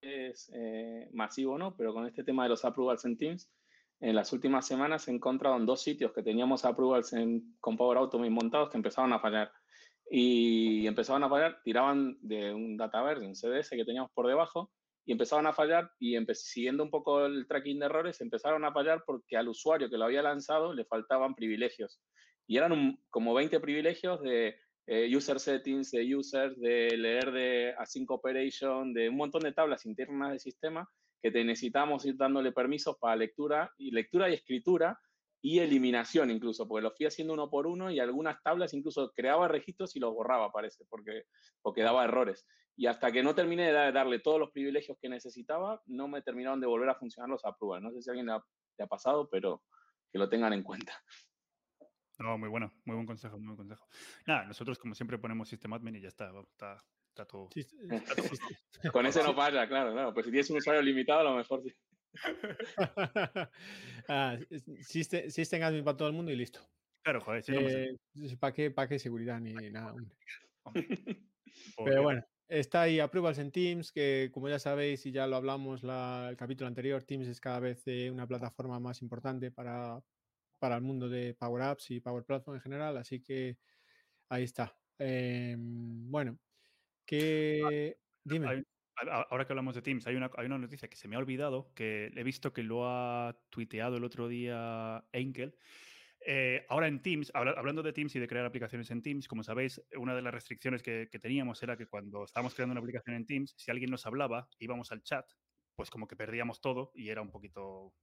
[0.00, 1.76] es eh, masivo, ¿no?
[1.76, 3.50] Pero con este tema de los approvals en Teams,
[4.00, 7.98] en las últimas semanas he encontrado en dos sitios que teníamos approvals en, con Power
[7.98, 9.50] Automate montados que empezaban a fallar.
[10.08, 14.70] Y empezaban a fallar, tiraban de un Dataverse, un CDS que teníamos por debajo,
[15.04, 19.04] y empezaban a fallar y siguiendo un poco el tracking de errores, empezaron a fallar
[19.06, 22.00] porque al usuario que lo había lanzado le faltaban privilegios.
[22.46, 24.56] Y eran un, como 20 privilegios de
[24.86, 29.84] eh, user settings, de users, de leer de async operation, de un montón de tablas
[29.84, 30.88] internas del sistema
[31.20, 35.00] que te necesitamos ir dándole permisos para lectura y lectura y escritura
[35.42, 39.48] y eliminación incluso, porque lo fui haciendo uno por uno y algunas tablas incluso creaba
[39.48, 41.24] registros y los borraba, parece, porque,
[41.62, 42.46] porque daba errores.
[42.76, 46.60] Y hasta que no terminé de darle todos los privilegios que necesitaba, no me terminaron
[46.60, 47.82] de volver a funcionar los approvals.
[47.82, 48.44] No sé si a alguien le ha,
[48.78, 49.62] le ha pasado, pero
[50.12, 50.92] que lo tengan en cuenta.
[52.18, 53.86] No, muy bueno, muy buen consejo, muy buen consejo.
[54.26, 57.48] Nada, nosotros como siempre ponemos SystemAdmin y ya está, está, está todo.
[57.52, 58.26] Sí, está todo.
[58.92, 60.14] Con ese no falla, claro, claro.
[60.14, 61.74] Pues si tienes un usuario limitado, a lo mejor sí.
[64.08, 64.38] ah,
[64.80, 66.60] system, system para todo el mundo y listo.
[67.02, 67.96] Claro, joder, sí, eh,
[68.40, 70.16] ¿Para qué, pa qué seguridad ni nada, hombre?
[71.84, 75.82] Pero bueno, está ahí Approvals en Teams, que como ya sabéis y ya lo hablamos
[75.82, 80.00] la, el capítulo anterior, Teams es cada vez eh, una plataforma más importante para,
[80.58, 83.58] para el mundo de Power Apps y Power Platform en general, así que
[84.28, 84.76] ahí está.
[84.98, 86.38] Eh, bueno,
[87.04, 87.98] que...
[88.24, 88.48] Dime.
[88.48, 88.62] Hay,
[89.10, 91.72] ahora que hablamos de Teams, hay una, hay una noticia que se me ha olvidado,
[91.74, 95.56] que he visto que lo ha tuiteado el otro día Enkel.
[96.28, 99.80] Eh, ahora en Teams, hablando de Teams y de crear aplicaciones en Teams, como sabéis,
[99.96, 103.26] una de las restricciones que, que, teníamos era que cuando estábamos creando una aplicación en
[103.26, 105.26] Teams, si alguien nos hablaba, íbamos al chat,
[105.76, 107.94] pues como que perdíamos todo y era un poquito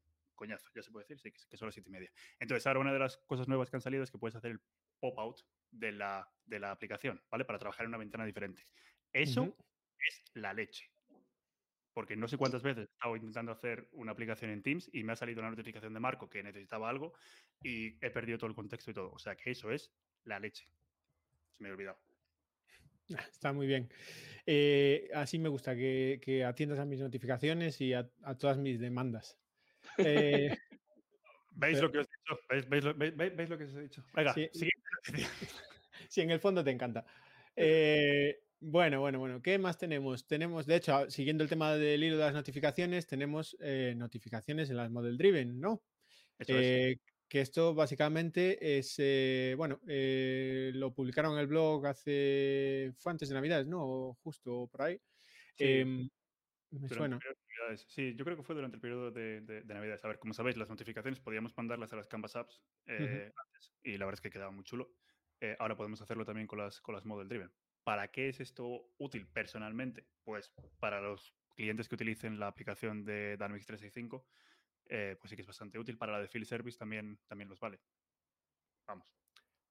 [0.43, 2.12] coñazo, ya se puede decir, sí, que son las siete y media.
[2.39, 4.62] Entonces, ahora una de las cosas nuevas que han salido es que puedes hacer el
[4.99, 7.45] pop-out de la, de la aplicación, ¿vale?
[7.45, 8.67] Para trabajar en una ventana diferente.
[9.13, 9.65] Eso uh -huh.
[10.10, 10.89] es la leche.
[11.93, 15.13] Porque no sé cuántas veces he estado intentando hacer una aplicación en Teams y me
[15.13, 17.13] ha salido una notificación de Marco que necesitaba algo
[17.62, 19.12] y he perdido todo el contexto y todo.
[19.12, 19.91] O sea que eso es
[20.25, 20.67] la leche.
[21.51, 21.99] Se me ha olvidado.
[23.32, 23.89] Está muy bien.
[24.45, 28.79] Eh, así me gusta que, que, atiendas a mis notificaciones y a, a todas mis
[28.79, 29.38] demandas.
[29.98, 30.56] Eh,
[31.56, 32.39] ¿Veis, pero, lo que os he dicho?
[32.50, 34.04] ¿Veis, veis, lo, veis, veis lo que os he dicho?
[34.13, 34.50] Venga, sí,
[36.10, 37.06] sí, en el fondo te encanta.
[37.56, 39.39] Eh, bueno, bueno, bueno.
[39.39, 40.26] ¿Qué más tenemos?
[40.26, 44.78] Tenemos, de hecho, siguiendo el tema del hilo de las notificaciones, tenemos eh, notificaciones en
[44.78, 45.84] las Model Driven, ¿no?
[46.48, 53.12] Eh, que esto básicamente es, eh, bueno, eh, lo publicaron en el blog hace, fue
[53.12, 54.17] antes de Navidades, ¿no?
[54.22, 55.02] Justo por ahí.
[55.56, 55.63] Sí.
[55.65, 56.10] Em,
[56.72, 57.19] me suena.
[57.87, 60.03] Sí, yo creo que fue durante el periodo de, de, de, Navidades.
[60.05, 63.41] A ver, como sabéis, las notificaciones podíamos mandarlas a las Canvas Apps eh, uh -huh.
[63.45, 64.93] antes y la verdad es que quedaba muy chulo.
[65.39, 67.51] Eh, ahora podemos hacerlo también con las, con las Model Driven.
[67.83, 70.07] ¿Para qué es esto útil personalmente?
[70.23, 74.25] Pues para los clientes que utilicen la aplicación de Dynamics 365,
[74.85, 75.97] eh, pues sí que es bastante útil.
[75.97, 77.79] Para la de Field Service también, también los vale.
[78.87, 79.22] Vamos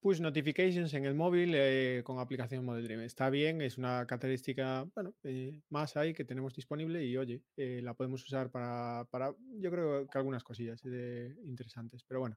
[0.03, 3.05] push notifications en el móvil eh, con aplicación Model Driven.
[3.05, 7.81] Está bien, es una característica bueno, eh, más ahí que tenemos disponible y oye, eh,
[7.83, 10.85] la podemos usar para, para, yo creo que algunas cosillas
[11.45, 12.37] interesantes, pero bueno.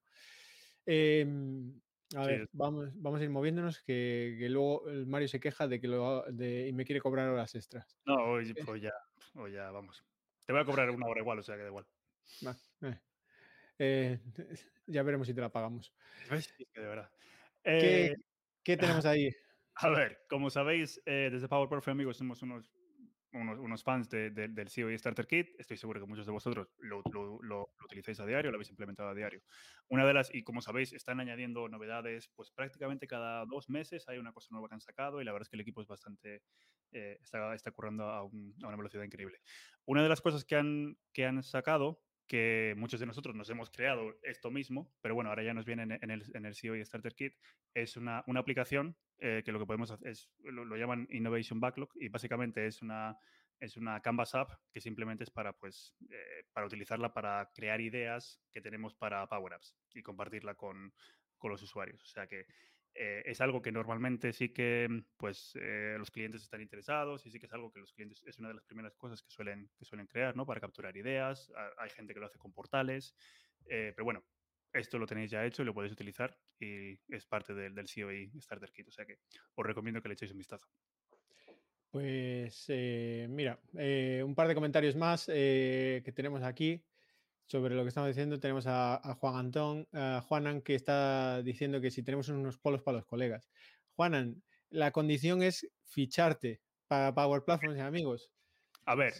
[0.85, 1.81] Em,
[2.15, 2.29] a sí.
[2.29, 6.23] ver, vamos, vamos a ir moviéndonos que, que, luego Mario se queja de que lo
[6.31, 7.97] de, y me quiere cobrar horas extras.
[8.05, 8.93] No, hoy pues ya,
[9.33, 10.05] hoy ya, vamos.
[10.45, 11.87] Te voy a cobrar una hora igual, o sea que da igual.
[14.87, 15.91] Ya veremos si te la pagamos.
[16.29, 17.09] Que de verdad.
[17.65, 18.15] ¿Qué, eh,
[18.63, 19.29] ¿Qué, tenemos ahí?
[19.75, 22.71] A ver, como sabéis, eh, desde PowerPoint amigos somos unos,
[23.33, 25.49] unos, unos fans de, de, del COE Starter Kit.
[25.57, 28.69] Estoy seguro que muchos de vosotros lo, lo, lo, lo, utilizáis a diario, lo habéis
[28.69, 29.41] implementado a diario.
[29.89, 34.19] Una de las, y como sabéis, están añadiendo novedades, pues prácticamente cada dos meses hay
[34.19, 36.43] una cosa nueva que han sacado y la verdad es que el equipo es bastante,
[36.91, 39.39] eh, está, está currando a, un, a, una velocidad increíble.
[39.85, 43.69] Una de las cosas que han, que han sacado que muchos de nosotros nos hemos
[43.69, 47.13] creado esto mismo, pero bueno, ahora ya nos viene en, el, en el CEO Starter
[47.13, 47.33] Kit,
[47.73, 51.59] es una, una aplicación eh, que lo que podemos hacer es, lo, lo, llaman Innovation
[51.59, 53.17] Backlog y básicamente es una,
[53.59, 58.41] es una Canvas App que simplemente es para, pues, eh, para utilizarla para crear ideas
[58.51, 60.93] que tenemos para Power Apps y compartirla con,
[61.37, 62.01] con los usuarios.
[62.03, 62.45] O sea que
[62.97, 67.39] eh, es algo que normalmente sí que pues, eh, los clientes están interesados y sí
[67.39, 69.83] que es algo que los clientes es una de las primeras cosas que suelen, que
[69.83, 70.45] suelen crear, ¿no?
[70.45, 71.51] Para capturar ideas.
[71.77, 73.13] Hay gente que lo hace con portales.
[73.65, 74.23] Eh, pero bueno,
[74.71, 78.31] esto lo tenéis ya hecho y lo podéis utilizar y es parte del, del COE
[78.39, 78.87] Starter Kit.
[78.87, 79.19] O sea que
[79.55, 80.67] os recomiendo que le echéis un vistazo.
[81.91, 82.67] Pues
[83.29, 83.59] mira,
[84.23, 86.81] un par de comentarios más que tenemos aquí
[87.47, 91.91] sobre lo que estamos diciendo, tenemos a, Juan Antón, a Juanan, que está diciendo que
[91.91, 93.49] si tenemos unos polos para los colegas.
[93.95, 98.31] Juanan, la condición es ficharte para Power Platforms, amigos.
[98.85, 99.13] A ver.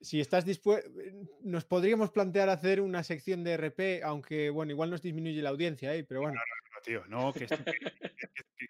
[0.00, 0.90] Si, estás dispuesto,
[1.42, 5.94] nos podríamos plantear hacer una sección de RP, aunque, bueno, igual nos disminuye la audiencia,
[5.94, 6.04] ¿eh?
[6.04, 6.40] pero bueno
[6.82, 7.46] tío, no, que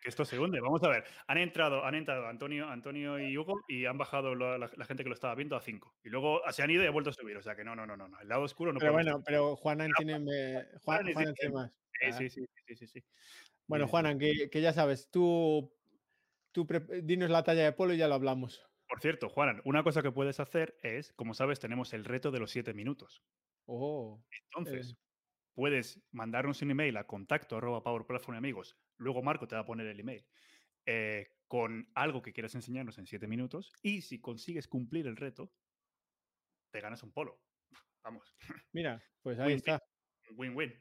[0.04, 0.60] esto, se hunde.
[0.60, 4.68] Vamos a ver, han entrado, han entrado Antonio, Antonio y Hugo y han bajado la,
[4.86, 5.98] gente que lo estaba viendo a 5.
[6.04, 7.36] Y luego se han ido y han vuelto a subir.
[7.36, 8.08] O sea que no, no, no, no.
[8.20, 11.06] El lado oscuro no Pero bueno, pero Juanan tiene, Juan,
[11.52, 11.72] más.
[12.02, 12.12] Ah.
[12.12, 13.04] Sí, sí, sí, sí, sí,
[13.66, 15.70] Bueno, Juanan, que, que, ya sabes, tú,
[16.52, 16.66] tú
[17.02, 18.66] dinos la talla de polo y ya lo hablamos.
[18.88, 22.40] Por cierto, Juanan, una cosa que puedes hacer es, como sabes, tenemos el reto de
[22.40, 23.22] los 7 minutos.
[23.66, 24.20] Oh.
[24.46, 24.96] Entonces,
[25.60, 28.78] puedes mandarnos un email a contacto arroba Power Platform Amigos.
[28.96, 30.24] Luego Marco te va a poner el email
[30.86, 33.70] eh, con algo que quieras enseñarnos en siete minutos.
[33.82, 35.52] Y si consigues cumplir el reto,
[36.70, 37.42] te ganas un polo.
[38.02, 38.34] Vamos.
[38.72, 39.82] Mira, pues ahí está.
[40.34, 40.72] Win-win.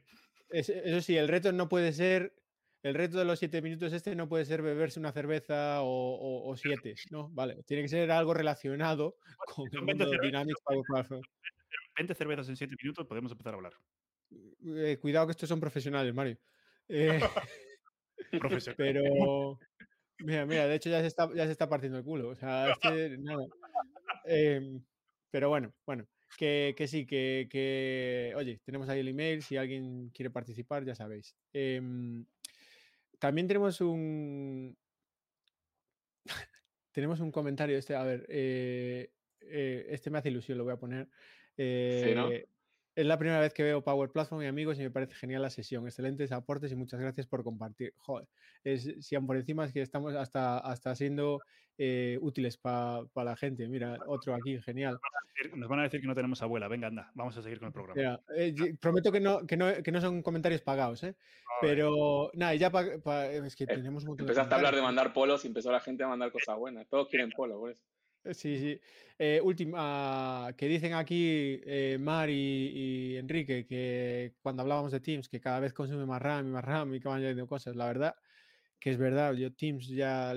[0.48, 2.34] Eso sí, el reto no puede ser.
[2.82, 6.94] El reto de los siete minutos este no puede ser beberse una cerveza o, siete,
[7.10, 7.28] ¿no?
[7.28, 9.18] Vale, tiene que ser algo relacionado
[9.54, 11.22] con el mundo de Dynamics Power Platform.
[11.96, 13.74] 20 cervezas en siete minutos, podemos empezar a hablar.
[14.30, 16.38] Eh, cuidado que estos son profesionales, Mario.
[16.88, 17.20] Eh,
[18.76, 19.58] pero,
[20.18, 22.28] mira, mira, de hecho ya se está, ya se está partiendo el culo.
[22.28, 23.18] O sea, este,
[24.24, 24.82] em,
[25.30, 30.84] pero bueno, bueno, que, sí, que, oye, tenemos ahí el email, si alguien quiere participar,
[30.84, 31.36] ya sabéis.
[31.52, 32.24] Em,
[33.18, 34.76] también tenemos un...
[36.92, 41.08] tenemos un comentario, este, a ver, eh, este me hace ilusión, lo voy a poner.
[41.56, 42.28] sí, ¿no?
[43.00, 45.48] Es la primera vez que veo Power Platform y amigos y me parece genial la
[45.48, 45.86] sesión.
[45.86, 47.94] Excelentes aportes y muchas gracias por compartir.
[47.96, 48.28] Joder,
[48.62, 51.40] es, si por encima es que estamos hasta, hasta siendo
[51.78, 53.66] eh, útiles para la gente.
[53.68, 55.00] Mira, otro aquí, genial.
[55.56, 56.68] Nos van, a decir que no tenemos abuela.
[56.68, 58.20] Venga, anda, vamos a seguir con el programa.
[58.36, 61.16] Eh, prometo que no, que no, que, no, son comentarios pagados, ¿eh?
[61.62, 62.70] Pero nada, ya
[63.46, 66.30] es que tenemos Empezaste a hablar de mandar polos y empezó la gente a mandar
[66.30, 66.86] cosas buenas.
[66.86, 67.82] Todos quieren polos, por eso.
[68.24, 68.80] Eh, sí, sí.
[69.18, 75.40] Eh, última, que dicen aquí eh, Mar y, Enrique que cuando hablábamos de Teams, que
[75.40, 77.76] cada vez consume más RAM y más RAM y que van añadiendo cosas.
[77.76, 78.14] La verdad
[78.78, 80.34] que es verdad, yo Teams ya,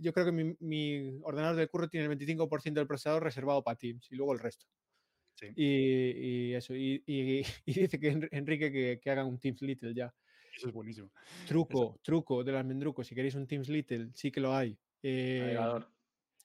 [0.00, 4.06] yo creo que mi, ordenador de curro tiene el 25% del procesador reservado para Teams
[4.12, 4.66] y luego el resto.
[5.34, 5.48] Sí.
[5.56, 10.14] Y, eso, y, dice que Enrique que, que hagan un Teams Little ya.
[10.56, 11.10] Eso es buenísimo.
[11.48, 14.78] Truco, truco del almendruco, si queréis un Teams Little, sí que lo hay.
[15.02, 15.58] Eh,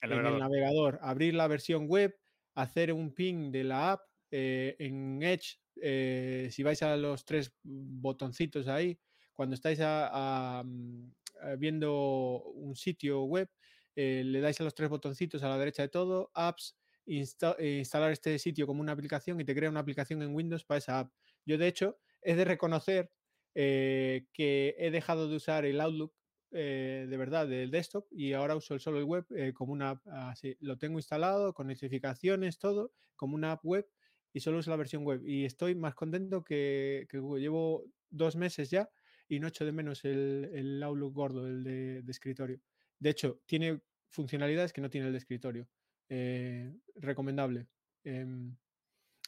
[0.02, 2.18] en el navegador, abrir la versión web,
[2.56, 5.58] hacer un ping de la app eh, en Edge.
[5.82, 9.00] Eh, si vais a los tres botoncitos ahí,
[9.34, 11.10] cuando estáis mm,
[11.58, 13.50] viendo un sitio web,
[13.96, 18.38] eh, le dais a los tres botoncitos a la derecha de todo, apps, instalar este
[18.38, 21.12] sitio como una aplicación y te crea una aplicación en Windows para esa app.
[21.44, 23.12] Yo, de hecho, he de reconocer
[23.56, 26.14] que he dejado de usar el Outlook
[26.52, 29.92] eh, de verdad del desktop y ahora uso el solo el web eh, como una
[29.92, 30.58] app así.
[30.62, 33.88] Lo tengo instalado con notificaciones, todo, como una app web
[34.34, 35.22] y solo uso la versión web.
[35.24, 38.90] Y estoy más contento que, que Llevo dos meses ya
[39.28, 42.60] y no echo de menos el, el Outlook gordo, el de, escritorio.
[42.98, 45.70] De hecho, tiene funcionalidades que no tiene el de escritorio.
[46.10, 47.68] Eh, recomendable.
[48.04, 48.56] Em,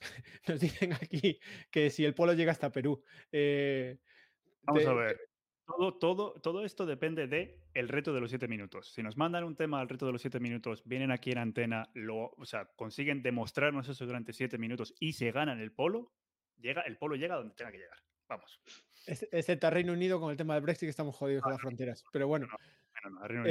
[0.48, 3.04] nos dicen aquí que si el polo llega hasta Perú.
[4.64, 5.31] Vamos a ver.
[5.78, 8.94] Todo, todo, todo esto depende de el reto de los siete minutos.
[8.94, 11.90] Si nos mandan un tema al reto de los siete minutos, vienen aquí en antena,
[11.94, 16.12] lo, o sea, consiguen demostrarnos eso durante siete minutos y se ganan el polo,
[16.60, 17.98] llega, el polo llega donde tenga que llegar.
[18.28, 18.62] Vamos.
[19.06, 22.04] Excepto a Reino Unido con el tema del Brexit que estamos jodidos con las fronteras.
[22.12, 22.48] Pero bueno.
[23.04, 23.44] No, no, no,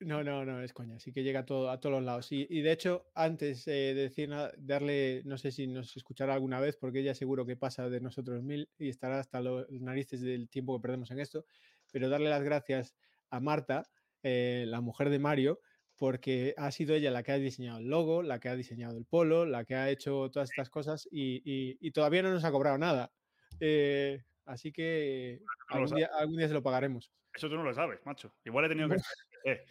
[0.00, 2.30] es coña, sí que llega a, todo, a todos los lados.
[2.30, 6.60] Y, y de hecho, antes eh, de decir darle, no sé si nos escuchará alguna
[6.60, 10.48] vez, porque ella seguro que pasa de nosotros mil y estará hasta los narices del
[10.48, 11.44] tiempo que perdemos en esto,
[11.92, 12.94] pero darle las gracias
[13.30, 13.88] a Marta,
[14.22, 15.60] eh, la mujer de Mario,
[15.96, 19.04] porque ha sido ella la que ha diseñado el logo, la que ha diseñado el
[19.04, 22.78] polo, la que ha hecho todas estas cosas y, y, todavía no nos ha cobrado
[22.78, 23.10] nada.
[23.58, 27.10] Eh, así que algún día, algún día se lo pagaremos.
[27.34, 28.32] Eso tú no lo sabes, macho.
[28.44, 28.96] Igual he tenido que.
[29.44, 29.64] Eh,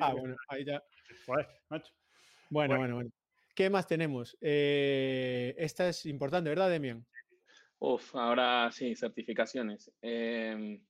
[0.00, 0.82] ah, bueno, ahí ya.
[1.68, 1.92] macho.
[2.50, 3.10] Bueno, bueno, bueno.
[3.54, 4.36] ¿Qué más tenemos?
[4.40, 7.04] Eh, esta es importante, ¿verdad, Demian?
[7.78, 9.90] Uf, ahora sí, certificaciones.
[10.00, 10.82] Em,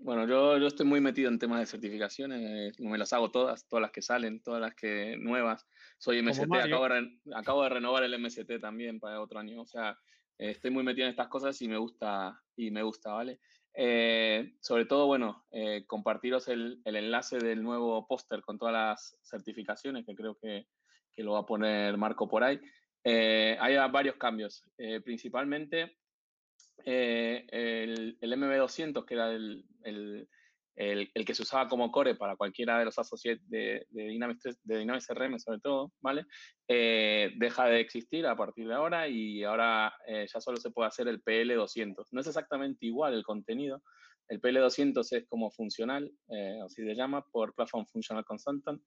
[0.00, 3.82] Bueno, yo, yo estoy muy metido en temas de certificaciones, me las hago todas, todas
[3.82, 5.66] las que salen, todas las que nuevas.
[5.98, 9.60] Soy MST, acabo de, acabo de, renovar el MST también para otro año.
[9.60, 9.98] O sea,
[10.38, 13.40] estoy muy metido en estas cosas y me gusta, y me gusta, ¿vale?
[13.80, 19.16] Eh, sobre todo, bueno, eh, compartiros el, el, enlace del nuevo póster con todas las
[19.22, 20.66] certificaciones, que creo que,
[21.14, 22.60] que, lo va a poner Marco por ahí.
[23.04, 24.64] Eh, hay varios cambios,
[25.04, 25.96] principalmente
[26.84, 30.28] el, el, MB200, que era el,
[30.78, 34.78] el, que se usaba como core para cualquiera de los associates de, de, Dynamics, de
[34.78, 36.24] Dynamics CRM, sobre todo, ¿vale?
[36.68, 40.88] Eh, deja de existir a partir de ahora y ahora eh, ya solo se puede
[40.88, 42.06] hacer el PL200.
[42.12, 43.82] No es exactamente igual el contenido.
[44.28, 46.12] El PL200 es como funcional,
[46.62, 48.82] así se llama, por Platform Functional Consultant,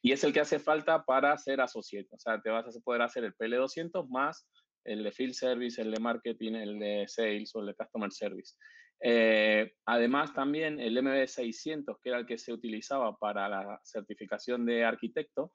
[0.00, 2.08] y es el que hace falta para ser associate.
[2.12, 4.48] O sea, te vas a poder hacer el PL200 más
[4.84, 8.54] el de Field Service, el de Marketing, el de Sales o el de Customer Service.
[9.00, 14.84] Eh, además, también el MB600, que era el que se utilizaba para la certificación de
[14.84, 15.52] arquitecto,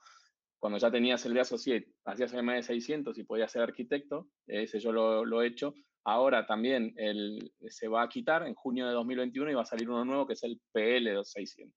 [0.59, 4.91] cuando ya tenías el de Associate, hacías el MB600 y podías ser arquitecto, ese yo
[4.93, 5.73] lo, he hecho.
[6.05, 9.89] Ahora también el, se va a quitar en junio de 2021 y va a salir
[9.89, 11.71] uno nuevo que es el PL600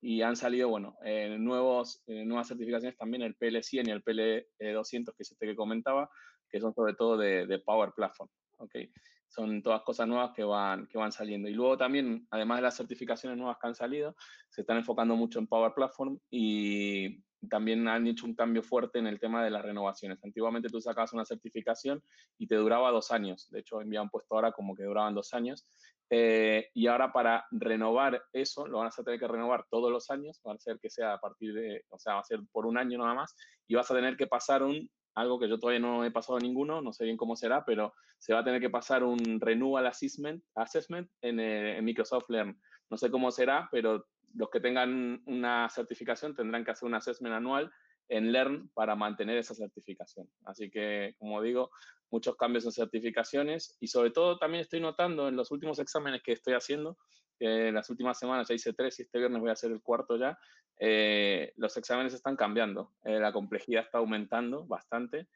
[0.00, 5.14] y han salido, bueno, eh, nuevos, eh, nuevas certificaciones también, el PL100 y el PL200,
[5.16, 6.08] que es este que comentaba,
[6.48, 8.30] que son sobre todo de, Power Platform.
[8.58, 8.90] ¿okay?
[9.28, 11.48] Son todas cosas nuevas que van, que van saliendo.
[11.48, 14.16] Y luego también, además de las certificaciones nuevas que han salido,
[14.48, 19.06] se están enfocando mucho en Power Platform y también han hecho un cambio fuerte en
[19.06, 20.18] el tema de las renovaciones.
[20.24, 22.02] Antiguamente tú sacabas una certificación
[22.38, 23.48] y te duraba dos años.
[23.50, 25.64] De hecho, han puesto ahora como que duraban dos años.
[26.10, 30.40] Eh, y ahora para renovar eso, lo van a tener que renovar todos los años.
[30.46, 32.78] Va a ser que sea a partir de, o sea, va a ser por un
[32.78, 33.36] año nada más.
[33.68, 36.80] Y vas a tener que pasar un algo que yo todavía no he pasado ninguno,
[36.80, 40.42] no sé bien cómo será, pero se va a tener que pasar un renewal assessment,
[40.54, 42.60] assessment en, eh, en Microsoft Learn.
[42.90, 47.34] No sé cómo será, pero los que tengan una certificación tendrán que hacer un assessment
[47.34, 47.70] anual
[48.08, 50.28] en Learn para mantener esa certificación.
[50.44, 51.70] Así que, como digo,
[52.10, 56.32] muchos cambios en certificaciones y sobre todo también estoy notando en los últimos exámenes que
[56.32, 56.96] estoy haciendo,
[57.40, 60.38] las últimas semanas ya hice tres y este viernes voy a hacer el cuarto ya,
[60.80, 65.26] eh, los exámenes están cambiando, eh, la complejidad está aumentando bastante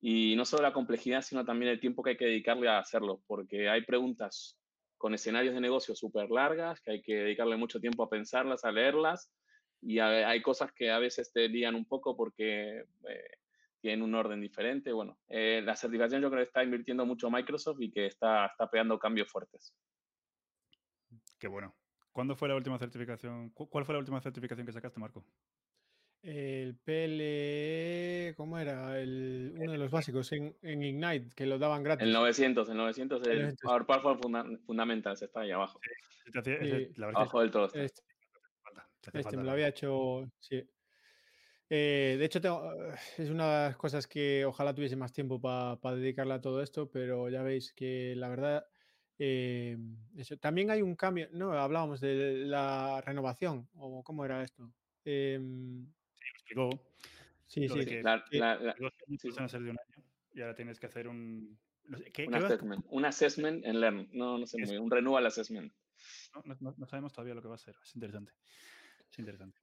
[0.00, 3.22] y no solo la complejidad, sino también el tiempo que hay que dedicarle a hacerlo,
[3.26, 4.58] porque hay preguntas
[4.96, 8.72] con escenarios de negocio súper largas, que hay que dedicarle mucho tiempo a pensarlas, a
[8.72, 9.32] leerlas,
[9.80, 12.78] y hay cosas que a veces te lían un poco porque
[13.08, 13.30] eh,
[13.80, 14.90] tienen un orden diferente.
[14.90, 18.98] Bueno, la certificación yo creo que está invirtiendo mucho Microsoft y que está, está pegando
[18.98, 19.72] cambios fuertes.
[21.38, 21.74] Qué bueno.
[22.12, 23.50] ¿Cuándo fue la última certificación?
[23.50, 25.24] ¿Cuál fue la última certificación que sacaste, Marco?
[26.20, 29.00] El PL, ¿cómo era?
[29.00, 32.04] El, uno de los básicos en, Ignite, que lo daban gratis.
[32.04, 35.78] El 900, el 900, el Power Platform Fundamentals está ahí abajo.
[36.42, 37.66] Sí, abajo del todo.
[37.72, 38.02] Este,
[39.12, 40.68] este me lo había hecho, sí.
[41.70, 42.40] Eh, de hecho,
[43.16, 46.90] es una de las cosas que ojalá tuviese más tiempo para dedicarle a todo esto,
[46.90, 48.66] pero ya veis que la verdad
[49.18, 49.76] eh,
[50.16, 50.36] eso.
[50.36, 54.70] También hay un cambio, no, hablábamos de la renovación, o cómo era esto.
[55.04, 55.38] Eh,
[56.14, 56.70] sí, explicó.
[57.46, 57.84] Sí, sí.
[57.86, 58.76] Que, la, que, la, la,
[59.18, 59.30] sí.
[59.30, 60.04] van a ser de un año
[60.38, 61.58] y ahora tienes que hacer un...
[62.12, 65.72] ¿qué, un, assessment, un assessment en Learn, no, no sé muy bien, un renewal assessment.
[66.34, 68.32] No, no, no, sabemos todavía lo que va a ser, es interesante.
[69.10, 69.60] Es interesante.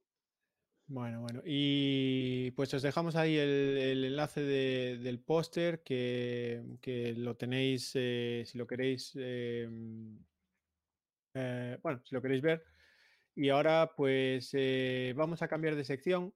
[0.88, 1.42] Bueno, bueno.
[1.44, 8.66] Y pues os dejamos ahí el, enlace del póster que, lo tenéis, eh, si lo
[8.68, 10.16] queréis, em,
[11.34, 12.64] eh, bueno, si lo queréis ver.
[13.34, 16.32] Y ahora pues eh, vamos a cambiar de sección.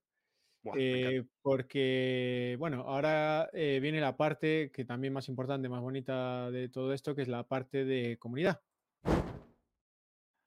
[1.42, 7.14] porque, bueno, ahora viene la parte que también más importante, más bonita de todo esto,
[7.14, 8.60] que es la parte de comunidad.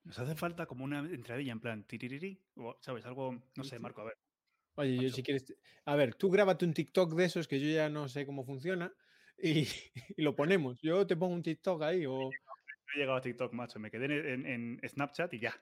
[0.04, 3.06] Nos hace falta como una entradilla en plan tiririri, o, ¿sabes?
[3.06, 4.18] Algo, no sé, Marco, a ver.
[4.76, 5.56] Oye, yo si quieres.
[5.86, 8.94] A ver, tú grábate un TikTok de esos que yo ya no sé cómo funciona
[9.38, 9.68] y,
[10.18, 10.80] lo ponemos.
[10.82, 12.20] Yo te pongo un TikTok ahí o.
[12.20, 12.30] No
[12.96, 13.80] he llegado a TikTok, macho.
[13.80, 15.54] Me quedé en, Snapchat y ya.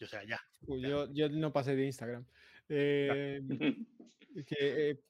[0.00, 0.40] O sea, ya.
[0.62, 2.24] Yo, yo, no pasé de Instagram.
[2.68, 3.40] Eh,
[4.46, 5.00] que, eh,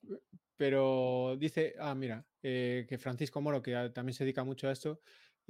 [0.57, 5.01] pero dice, ah, mira, eh, que Francisco Moro, que también se dedica mucho a esto,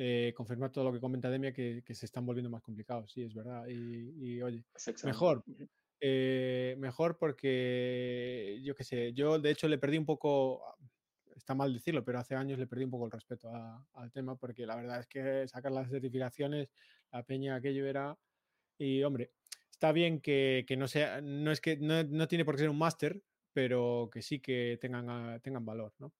[0.03, 3.23] eh, confirma todo lo que comenta Demia, que, que, se están volviendo más complicados, sí,
[3.23, 3.67] es verdad.
[3.69, 4.65] Y, oye,
[5.05, 5.45] mejor,
[6.01, 10.63] eh, mejor porque, yo qué sé, yo de hecho le perdí un poco,
[11.37, 13.53] está mal decirlo, pero hace años le perdí un poco el respeto
[13.93, 16.71] al tema, porque la verdad es que sacar las certificaciones,
[17.13, 18.17] la peña aquello era,
[18.79, 19.33] y hombre,
[19.71, 22.71] está bien que, que no sea, no es que no, no, tiene por qué ser
[22.71, 23.23] un máster,
[23.53, 26.15] pero que sí que tengan, tengan valor, ¿no?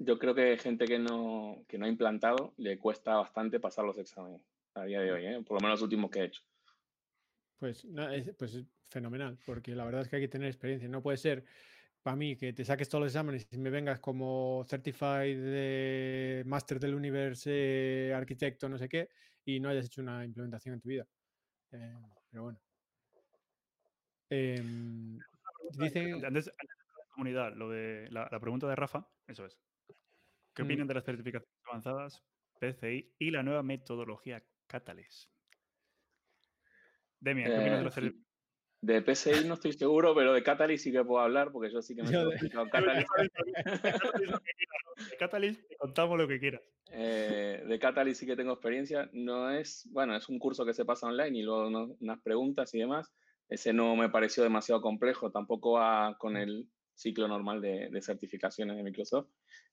[0.00, 3.98] Yo creo que gente que no, que no ha implantado le cuesta bastante pasar los
[3.98, 4.40] exámenes
[4.74, 5.42] a día de hoy, ¿eh?
[5.46, 6.42] por lo menos los últimos que he hecho.
[7.58, 7.86] Pues,
[8.38, 10.88] pues fenomenal, porque la verdad es que hay que tener experiencia.
[10.88, 11.44] No puede ser
[12.02, 16.80] para mí que te saques todos los exámenes y me vengas como certified de Master
[16.80, 19.10] del Universe, arquitecto, no sé qué,
[19.44, 21.06] y no hayas hecho una implementación en tu vida.
[21.72, 21.98] Eh,
[22.30, 22.60] pero bueno.
[24.30, 25.18] Em,
[25.72, 26.24] dicen...
[26.24, 29.58] Antes, de la comunidad, lo de la, pregunta de Rafa, eso es.
[30.60, 30.66] ¿Qué mm.
[30.66, 32.22] opinan de las certificaciones avanzadas,
[32.60, 35.30] PCI y la nueva metodología Catalyst?
[37.18, 38.30] Demian, ¿qué opinas de las eh, certificaciones?
[38.82, 41.96] De PCI no estoy seguro, pero de Catalyst sí que puedo hablar porque yo sí
[41.96, 43.08] que me he explicado Catalyst.
[45.10, 46.60] De Catalyst contamos lo que quieras.
[46.90, 49.08] Eh, de Catalyst sí que tengo experiencia.
[49.14, 52.80] No es, bueno, es un curso que se pasa online y luego unas preguntas y
[52.80, 53.10] demás.
[53.48, 56.68] Ese no me pareció demasiado complejo, tampoco va con el
[57.00, 59.28] ciclo normal de, certificaciones de Microsoft.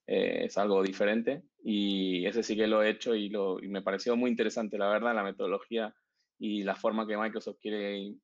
[0.06, 3.82] Eh, es algo diferente y ese sí que lo he hecho y, lo, y me
[3.82, 5.94] pareció muy interesante, la verdad, la metodología
[6.40, 8.16] y la forma que Microsoft quiere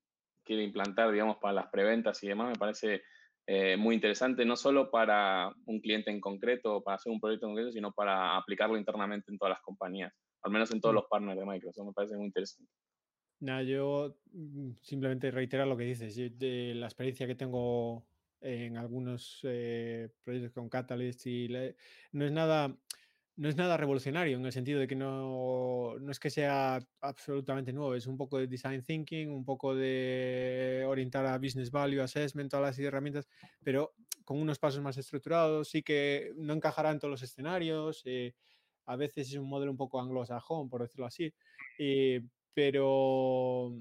[0.44, 3.04] quiere implantar, digamos, para las preventas y demás, me parece
[3.48, 7.52] eh, muy interesante, no solo para un cliente en concreto, para hacer un proyecto en
[7.52, 10.98] concreto, sino para aplicarlo internamente en todas las compañías, al menos en todos mm.
[10.98, 12.72] los partners de Microsoft, me parece muy interesante.
[13.40, 18.06] Nada, yo mm, simplemente reiterar lo que dices, de la experiencia que tengo
[18.44, 21.48] en algunos eh, proyectos con Catalyst y
[22.12, 22.78] no es nada
[23.36, 27.74] no es nada revolucionario en el sentido de que no, no, es que sea absolutamente
[27.74, 32.52] nuevo, es un poco de design thinking, un poco de orientar a business value assessment,
[32.52, 33.28] todas las herramientas,
[33.64, 38.36] pero con unos pasos más estructurados, sí que no encajará en todos los escenarios, eh,
[38.86, 41.34] a veces es un modelo un poco anglosajón, por decirlo así,
[41.80, 42.22] eh,
[42.54, 43.74] pero,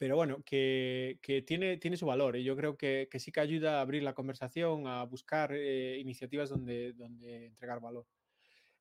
[0.00, 3.40] pero bueno, que, que, tiene, tiene su valor y yo creo que, que, sí que
[3.40, 8.06] ayuda a abrir la conversación, a buscar eh, iniciativas donde, donde entregar valor.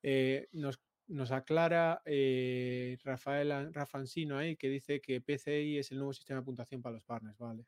[0.01, 6.13] Eh, nos, nos, aclara eh, Rafael Rafancino ahí que dice que PCI es el nuevo
[6.13, 7.65] sistema de puntuación para los partners, ¿vale?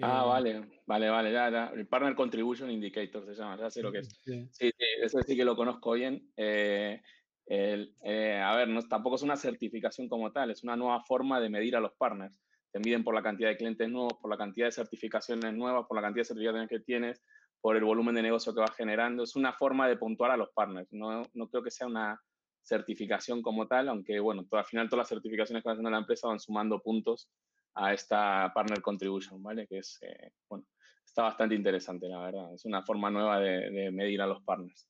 [0.00, 3.90] Ah, eh, vale, vale, vale, ya, El Partner Contribution Indicator se llama, ya sé lo
[3.90, 4.16] que es.
[4.22, 4.70] Sí, sí,
[5.02, 6.30] eso sí que lo conozco bien.
[6.38, 7.00] a
[7.48, 11.80] ver, no, tampoco es una certificación como tal, es una nueva forma de medir a
[11.80, 12.45] los partners.
[12.76, 15.96] Te miden por la cantidad de clientes nuevos, por la cantidad de certificaciones nuevas, por
[15.96, 17.24] la cantidad de certificaciones que tienes,
[17.58, 19.22] por el volumen de negocio que va generando.
[19.22, 20.86] Es una forma de puntuar a los partners.
[20.92, 22.20] No, no creo que sea una
[22.60, 26.28] certificación como tal, aunque bueno, al final todas las certificaciones que va haciendo la empresa
[26.28, 27.30] van sumando puntos
[27.76, 29.66] a esta Partner Contribution, ¿vale?
[29.66, 30.66] Que es, eh, bueno,
[31.02, 32.52] está bastante interesante, la verdad.
[32.52, 34.86] Es una forma nueva de, medir a los partners.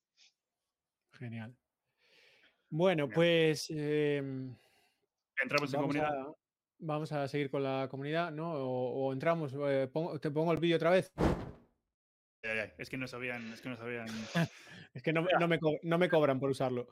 [1.13, 1.57] Genial.
[2.69, 3.71] Bueno, pues...
[3.71, 4.57] Em,
[5.41, 6.37] entramos en comunidad.
[6.79, 8.53] Vamos a seguir con la comunidad, ¿no?
[8.55, 9.89] O, entramos, eh,
[10.21, 11.13] te pongo el vídeo otra vez.
[12.79, 14.07] Es que no sabían, es que no sabían.
[14.95, 15.27] es que no,
[15.99, 16.89] me, cobran por usarlo.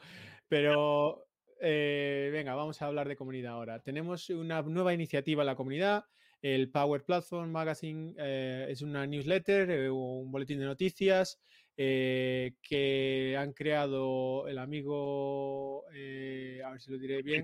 [0.48, 1.26] Pero
[1.60, 3.80] eh, venga, vamos a hablar de comunidad ahora.
[3.80, 6.04] Tenemos una nueva iniciativa en la comunidad.
[6.42, 11.40] El Power Platform Magazine eh, es una newsletter, eh, un boletín de noticias
[11.76, 17.42] que han creado el amigo, a ver si lo diré bien.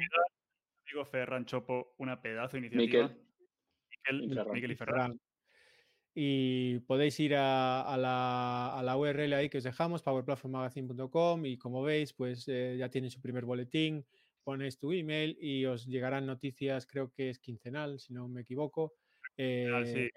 [1.04, 3.14] Ferran Chopo, una pedazo de iniciativa.
[4.06, 5.20] Miquel, y Ferran
[6.14, 12.48] y podéis ir a, la, URL ahí que os dejamos, powerplatformmagazine.com y como veis, pues
[12.48, 14.04] eh, ya tiene su primer boletín,
[14.42, 18.94] ponéis tu email y os llegarán noticias, creo que es quincenal, si no me equivoco.
[19.36, 20.10] Eh,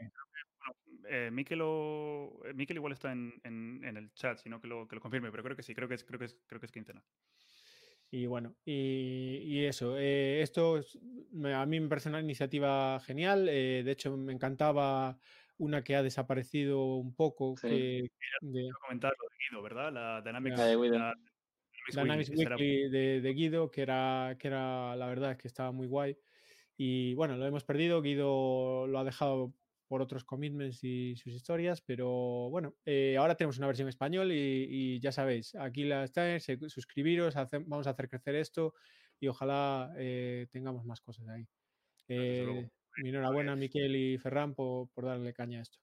[1.09, 5.55] eh, Miquel, igual está en, el chat, sino que lo, que lo confirme, pero creo
[5.55, 7.03] que sí, creo que es, creo que es, creo que es quincenal.
[8.15, 10.79] Y bueno, y, eso, esto
[11.55, 15.17] a mí me parece una iniciativa genial, de hecho me encantaba
[15.57, 17.55] una que ha desaparecido un poco.
[17.57, 17.67] Sí.
[17.67, 18.09] Que,
[18.41, 19.91] de, comentar lo de Guido, ¿verdad?
[19.91, 20.59] La Dynamics,
[22.29, 26.15] Weekly de, Guido, que era, que era la verdad que estaba muy guay.
[26.77, 28.03] Y bueno, lo hemos perdido.
[28.03, 29.55] Guido lo ha dejado
[29.87, 34.99] por otros commitments y sus historias, pero bueno, eh, ahora tenemos una versión español y,
[34.99, 37.35] ya sabéis, aquí la estáis, suscribiros,
[37.67, 38.73] vamos a hacer crecer esto
[39.19, 41.47] y ojalá eh, tengamos más cosas ahí.
[42.07, 45.79] Eh, mi enhorabuena a Miquel y Ferran por, darle caña a esto.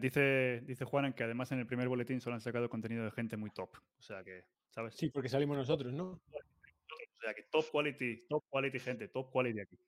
[0.00, 3.36] dice, dice Juan que además en el primer boletín solo han sacado contenido de gente
[3.36, 3.70] muy top.
[3.98, 4.94] O sea que, ¿sabes?
[4.94, 6.10] Sí, porque salimos nosotros, ¿no?
[6.10, 9.78] O sea que top quality, top quality gente, top quality aquí.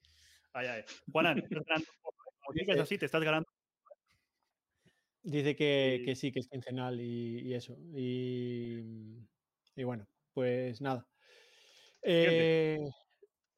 [0.52, 0.84] Ay, ay.
[1.12, 1.42] Juan,
[2.54, 3.48] estás ganando Como así, te estás ganando.
[5.22, 7.76] Dice que, sí, que es quincenal y, eso.
[7.94, 8.80] Y,
[9.76, 11.06] y, bueno, pues nada.
[12.02, 12.78] Eh,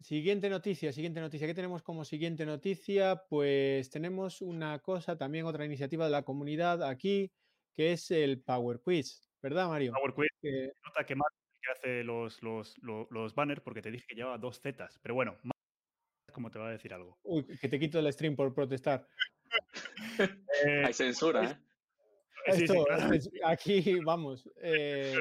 [0.01, 1.47] Siguiente noticia, siguiente noticia.
[1.47, 3.23] ¿Qué tenemos como siguiente noticia?
[3.29, 7.31] Pues tenemos una cosa, también otra iniciativa de la comunidad aquí,
[7.75, 9.93] que es el Power Quiz, ¿verdad, Mario?
[9.93, 10.31] Power Quiz.
[10.41, 10.73] Que...
[10.87, 11.29] Nota que más
[11.61, 15.37] que hace los, los, los, banners, porque te dije que llevaba dos zetas, pero bueno,
[16.41, 17.19] como te va a decir algo.
[17.23, 19.07] Uy, que te quito el stream por protestar.
[20.19, 21.59] Eh, Hay censura, ¿eh?
[22.47, 22.87] Esto,
[23.45, 24.49] aquí vamos.
[24.63, 25.15] Eh,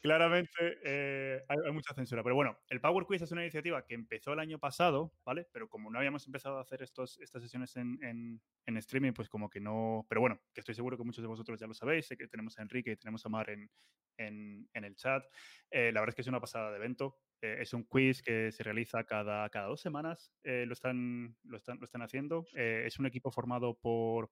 [0.00, 2.22] Claramente eh, hay, mucha censura.
[2.22, 5.46] Pero bueno, el Power Quiz es una iniciativa que empezó el año pasado, ¿vale?
[5.52, 9.60] Pero como no habíamos empezado a hacer estos, estas sesiones en, streaming, pues como que
[9.60, 10.06] no.
[10.08, 12.06] Pero bueno, que estoy seguro que muchos de vosotros ya lo sabéis.
[12.06, 13.68] Sé que tenemos a Enrique y tenemos a Mar en,
[14.18, 15.24] en el chat.
[15.70, 17.18] Eh, la verdad es que es una pasada de evento.
[17.42, 21.56] Eh, es un quiz que se realiza cada, cada dos semanas, eh, lo, están, lo,
[21.56, 22.46] están, lo están haciendo.
[22.54, 24.30] Eh, es un equipo formado por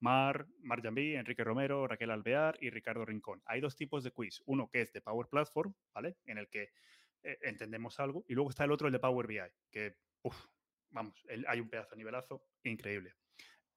[0.00, 3.42] Mar, Mar Jambí, Enrique Romero, Raquel Alvear y Ricardo Rincón.
[3.44, 4.42] Hay dos tipos de quiz.
[4.46, 6.16] Uno que es de Power Platform, ¿vale?
[6.24, 6.70] En el que
[7.22, 8.24] entendemos algo.
[8.28, 9.40] Y luego está el otro, el de Power BI,
[9.70, 9.96] que,
[10.90, 11.14] vamos,
[11.48, 13.14] hay un pedazo de nivelazo increíble.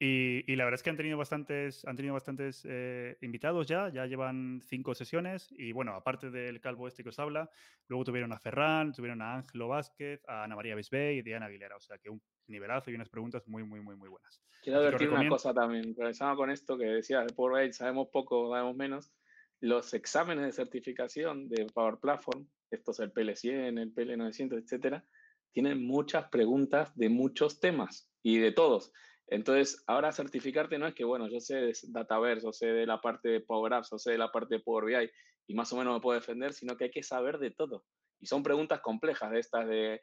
[0.02, 4.06] Y, la verdad es que han tenido bastantes, han tenido bastantes eh, invitados ya, ya
[4.06, 7.50] llevan cinco sesiones y bueno, aparte del calvo este que os habla,
[7.88, 11.76] luego tuvieron a Ferran, tuvieron a Ángelo Vázquez, a Ana María Bisbey y Diana Aguilera,
[11.76, 14.42] o sea que un nivelazo y unas preguntas muy, muy, muy, muy buenas.
[14.62, 18.78] Quiero decir una cosa también, relacionada con esto que decías de Power sabemos poco, sabemos
[18.78, 19.12] menos,
[19.60, 25.06] los exámenes de certificación de Power Platform, estos el PL100, el PL900, etcétera,
[25.52, 28.94] tienen muchas preguntas de muchos temas y de todos.
[29.32, 33.00] Entonces, ahora certificarte no es que, bueno, yo sé de Dataverse, o sé de la
[33.00, 35.10] parte de Power Apps, o sé de la parte de Power BI
[35.48, 37.86] y más o menos me puedo defender, sino que hay que saber de todo.
[38.20, 40.02] Y son preguntas complejas de estas de,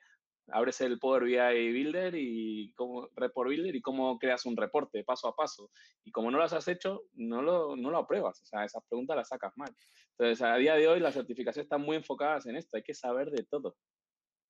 [0.48, 5.28] abres el Power BI Builder y cómo, Report Builder y cómo creas un reporte paso
[5.28, 5.70] a paso.
[6.04, 8.40] Y como no las has hecho, no lo, no lo apruebas.
[8.42, 9.74] O sea, esas preguntas las sacas mal.
[10.18, 12.76] Entonces, a día de hoy las certificaciones están muy enfocadas en esto.
[12.76, 13.76] Hay que saber de todo.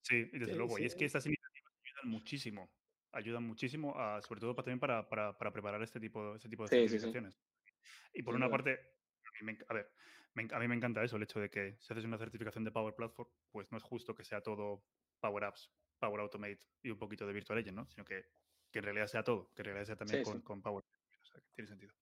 [0.02, 0.78] Sí, desde luego.
[0.78, 2.70] Y es que estas iniciativas ayudan muchísimo
[3.16, 7.38] ayudan muchísimo, sobre todo también para, preparar este tipo, este tipo de certificaciones.
[8.12, 9.90] Y por una parte, a mí, me, a, ver,
[10.52, 12.94] a mí me encanta eso, el hecho de que si haces una certificación de Power
[12.94, 14.84] Platform, pues no es justo que sea todo
[15.20, 17.86] Power Apps, Power Automate y un poquito de Virtual Agent, ¿no?
[17.88, 18.24] Sino que,
[18.72, 20.84] en realidad sea todo, que en realidad sea también con, con, Power.
[20.84, 21.94] O sea, que tiene sentido.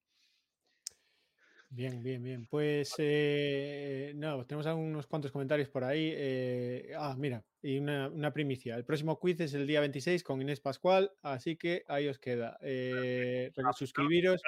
[1.77, 2.47] Bien, bien, bien.
[2.49, 6.12] Pues eh, no, tenemos algunos cuantos comentarios por ahí.
[6.14, 8.77] Eh, ah, mira, y una, primicia.
[8.77, 12.57] El próximo quiz es el día 26 con Inés Pascual, así que ahí os queda.
[12.61, 14.41] Eh, suscribiros.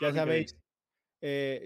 [0.00, 0.56] Ya sabéis,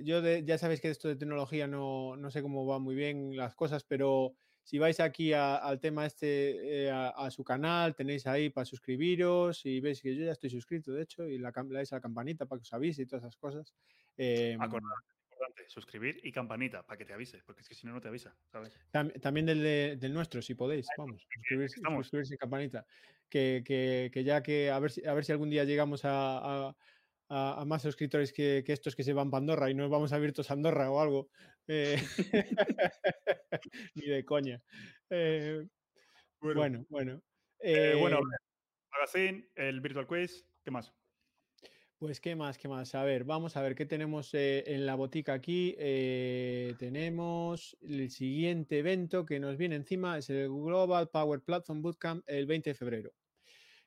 [0.02, 3.54] yo ya sabéis que esto de tecnología no, no, sé cómo va muy bien las
[3.54, 4.34] cosas, pero
[4.68, 10.02] si vais aquí al tema este, a, su canal, tenéis ahí para suscribiros y veis
[10.02, 12.58] que yo ya estoy suscrito, de hecho, y la, le dais a la campanita para
[12.58, 13.74] que os avise y todas esas cosas.
[14.18, 18.00] Eh, importante, suscribir y campanita para que te avise, porque es que si no, no
[18.02, 18.36] te avisa,
[18.90, 22.84] también del, del, nuestro, si podéis, vamos, suscribirse, y campanita.
[23.30, 26.76] Que, que, ya que a ver, si, a ver si algún día llegamos a, a,
[27.28, 30.50] más suscriptores que, que, estos que se van para Andorra y nos vamos a Virtus
[30.50, 31.28] Andorra o algo.
[31.66, 31.96] Eh,
[33.94, 34.62] ni de coña.
[35.10, 35.66] Eh,
[36.40, 37.20] bueno, bueno.
[38.00, 38.20] Bueno,
[38.92, 40.92] Magazine, el Virtual Quiz, ¿qué más?
[41.98, 42.58] Pues, ¿qué más?
[42.58, 42.94] ¿Qué más?
[42.94, 45.74] A ver, vamos a ver qué tenemos eh, en la botica aquí.
[45.78, 52.22] Eh, tenemos el siguiente evento que nos viene encima, es el Global Power Platform Bootcamp
[52.28, 53.12] el 20 de febrero.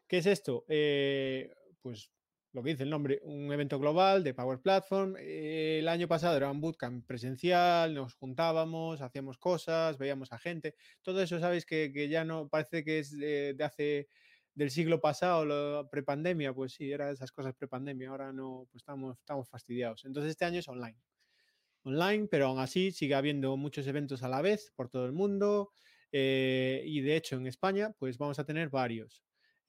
[0.07, 0.65] ¿Qué es esto?
[0.67, 2.11] Eh, pues
[2.53, 5.15] lo que dice el nombre, un evento global de Power Platform.
[5.17, 10.75] el año pasado era un bootcamp presencial, nos juntábamos, hacíamos cosas, veíamos a gente.
[11.01, 14.07] Todo eso, sabéis que, ya no parece que es de hace
[14.53, 19.17] del siglo pasado, la prepandemia, pues sí, era esas cosas prepandemia, ahora no, pues estamos,
[19.17, 20.03] estamos fastidiados.
[20.05, 20.97] Entonces este año es online.
[21.83, 25.71] Online, pero aún así sigue habiendo muchos eventos a la vez por todo el mundo
[26.11, 29.23] eh, y de hecho en España pues vamos a tener varios.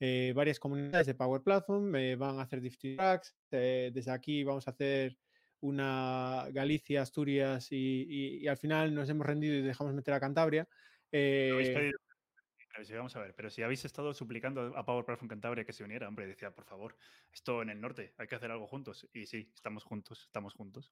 [0.05, 3.37] Eh, varias comunidades de Power Platform eh, van a hacer Diffy Tracks.
[3.49, 5.17] desde aquí vamos a hacer
[5.61, 10.67] una Galicia, Asturias y, al final nos hemos rendido y dejamos meter a Cantabria.
[11.09, 11.55] Pero
[12.97, 16.09] vamos a ver, pero si habéis estado suplicando a Power Platform Cantabria que se uniera,
[16.09, 16.97] hombre, decía, por favor,
[17.31, 19.07] esto en el norte, hay que hacer algo juntos.
[19.13, 20.91] Y sí, estamos juntos, estamos juntos.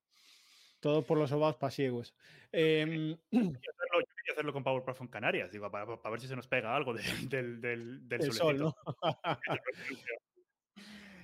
[0.79, 2.15] Todo por los ovados pasiegos.
[2.53, 3.17] Eh,
[4.31, 7.03] hacerlo, con Power Platform Canarias, digo, para, ver si se nos pega algo del,
[7.61, 8.75] del, del, sol, ¿no?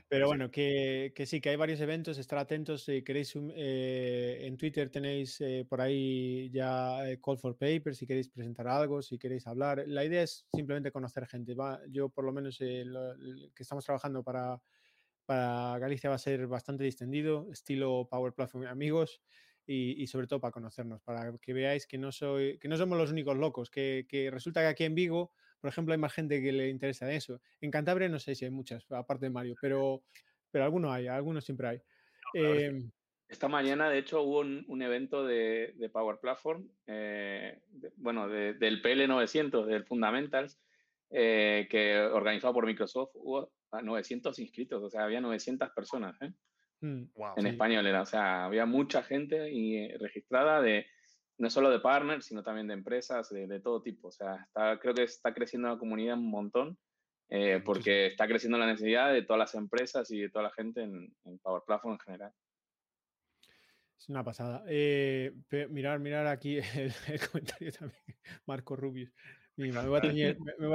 [0.09, 2.83] Pero bueno, que, sí, que hay varios eventos, estar atentos.
[2.85, 8.07] Si queréis, eh, en Twitter tenéis eh, por ahí ya eh, Call for Paper, si
[8.07, 9.83] queréis presentar algo, si queréis hablar.
[9.85, 11.55] La idea es simplemente conocer gente.
[11.55, 13.17] Va, yo, por lo menos, lo,
[13.53, 14.61] que estamos trabajando para,
[15.25, 19.21] para Galicia va a ser bastante distendido, estilo Power Platform Amigos.
[19.69, 23.11] Y, sobre todo para conocernos, para que veáis que no, soy, que no somos los
[23.11, 26.51] únicos locos, que, que resulta que aquí en Vigo por ejemplo, hay más gente que
[26.51, 27.41] le interesa eso.
[27.61, 30.03] En Cantabria no sé si hay muchas, aparte de Mario, pero,
[30.51, 31.81] pero algunos hay, algunos siempre hay.
[32.33, 32.91] Em,
[33.27, 37.59] esta mañana, de hecho, hubo un, evento de, Power Platform, eh,
[37.97, 40.59] bueno, del PL900, del Fundamentals,
[41.09, 43.51] eh, que organizado por Microsoft, hubo
[43.81, 46.31] 900 inscritos, o sea, había 900 personas ¿eh?
[46.81, 47.03] Mm,
[47.37, 50.85] en español, era, o sea, había mucha gente y, eh, registrada de
[51.37, 54.09] no solo de partners, sino también de empresas de, todo tipo.
[54.09, 56.77] O sea, está, creo que está creciendo la comunidad un montón
[57.29, 60.81] eh, porque está creciendo la necesidad de todas las empresas y de toda la gente
[60.81, 62.33] en, Power Platform en general.
[63.99, 64.63] Es una pasada.
[64.67, 65.33] Eh,
[65.69, 66.93] mirar, mirar aquí el,
[67.31, 68.03] comentario también.
[68.45, 69.11] Marco Rubius.
[69.57, 70.01] me, va a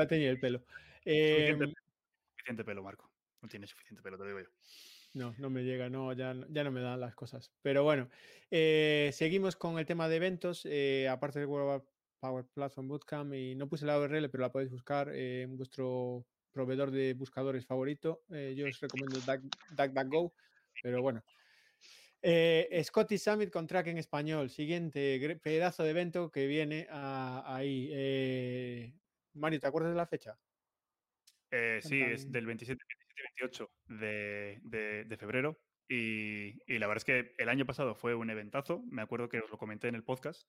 [0.06, 0.64] teñir, el pelo.
[1.04, 1.72] Em,
[2.36, 3.10] suficiente, pelo, Marco.
[3.40, 4.48] No tiene suficiente pelo, te digo yo.
[5.14, 7.52] No, no me llega, no, ya, ya no me dan las cosas.
[7.60, 8.08] Pero bueno,
[8.50, 10.62] eh, seguimos con el tema de eventos.
[10.64, 11.84] Eh, aparte del World
[12.18, 16.90] Power Platform Bootcamp, y no puse la URL, pero la podéis buscar en vuestro proveedor
[16.90, 18.22] de buscadores favorito.
[18.28, 20.34] yo os recomiendo DuckDuckGo,
[20.82, 21.22] pero bueno,
[22.24, 24.48] eh, Scotty Summit con track en español.
[24.48, 27.88] Siguiente pedazo de evento que viene ahí.
[27.92, 28.94] Eh,
[29.34, 30.38] Mario, ¿te acuerdas de la fecha?
[31.50, 32.80] Eh, sí, es del 27,
[33.38, 35.58] 28 de, de, febrero.
[35.88, 38.82] Y, la verdad es que el año pasado fue un eventazo.
[38.90, 40.48] Me acuerdo que os lo comenté en el podcast.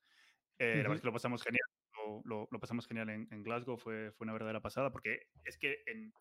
[0.58, 1.66] La verdad es que lo pasamos genial.
[2.24, 3.76] Lo, pasamos genial en, en, Glasgow.
[3.76, 6.12] Fue, fue una verdadera pasada porque es que en,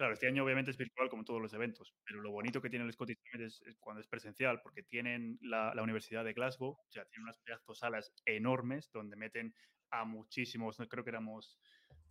[0.00, 2.86] Claro, este año obviamente es virtual como todos los eventos, pero lo bonito que tiene
[2.86, 7.04] el Scottish Summit es, cuando es presencial, porque tienen la, Universidad de Glasgow, o sea,
[7.04, 9.54] tienen unas pedazos salas enormes donde meten
[9.90, 11.60] a muchísimos, creo que éramos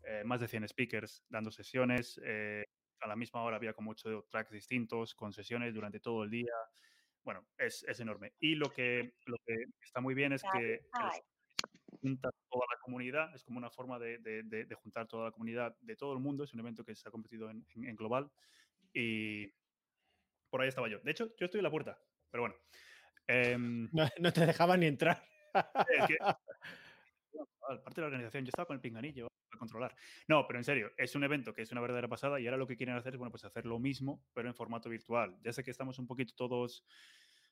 [0.03, 2.21] eh, más de 100 speakers dando sesiones.
[2.23, 2.63] Eh,
[3.01, 6.53] a la misma hora había como ocho tracks distintos, con sesiones durante todo el día.
[7.23, 8.33] Bueno, es, es enorme.
[8.39, 10.81] Y lo que, lo que está muy bien es que
[12.01, 15.95] junta toda la comunidad, es como una forma de, de, juntar toda la comunidad de
[15.95, 18.31] todo el mundo, es un evento que se ha convertido en, en, global
[18.93, 19.51] y
[20.49, 20.99] por ahí estaba yo.
[20.99, 21.99] De hecho, yo estoy en la puerta,
[22.31, 22.55] pero bueno.
[23.27, 23.89] Em,
[24.19, 25.21] no, te dejaban ni entrar.
[25.53, 26.17] Es que,
[27.83, 29.95] parte de la organización, yo estaba con el pinganillo controlar.
[30.27, 32.67] No, pero en serio, es un evento que es una verdadera pasada y ahora lo
[32.67, 35.37] que quieren hacer es, bueno, pues hacer lo mismo, pero en formato virtual.
[35.43, 36.85] Ya sé que estamos un poquito todos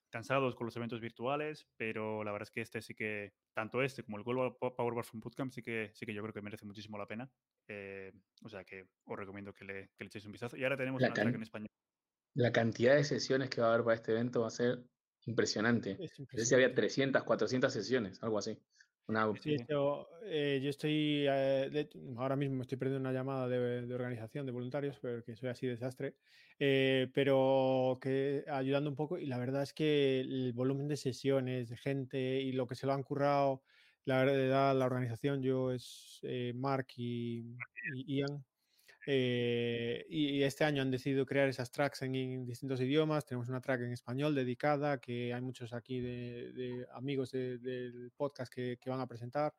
[0.10, 4.04] cansados con los eventos virtuales, pero la verdad es que este sí que, tanto este
[4.04, 6.98] como el Global Power Platform Bootcamp, sí que, sí que yo creo que merece muchísimo
[6.98, 7.30] la pena.
[7.68, 10.58] Eh, o sea que os recomiendo que le, que le, echéis un vistazo.
[10.58, 11.68] Y ahora tenemos la una en español.
[12.36, 14.84] La cantidad de sesiones que va a haber para este evento va a ser
[15.26, 15.92] impresionante.
[16.00, 16.46] Es impresionante.
[16.46, 18.58] si había 300, 400 sesiones, algo así.
[19.42, 19.56] Sí,
[20.24, 25.36] eh, yo, estoy eh, ahora mismo estoy perdiendo una llamada de, organización de voluntarios, porque
[25.36, 26.16] soy así desastre,
[26.60, 31.70] eh, pero que ayudando un poco y la verdad es que el volumen de sesiones,
[31.70, 33.64] de gente y lo que se lo han currado,
[34.04, 36.22] la verdad, la organización, yo es
[36.56, 37.56] Mark y,
[37.96, 38.44] y Ian,
[39.10, 43.26] eh, y este año han decidido crear esas tracks en, distintos idiomas.
[43.26, 48.78] Tenemos una track en español dedicada, que hay muchos aquí de, amigos del podcast que,
[48.86, 49.54] van a presentar.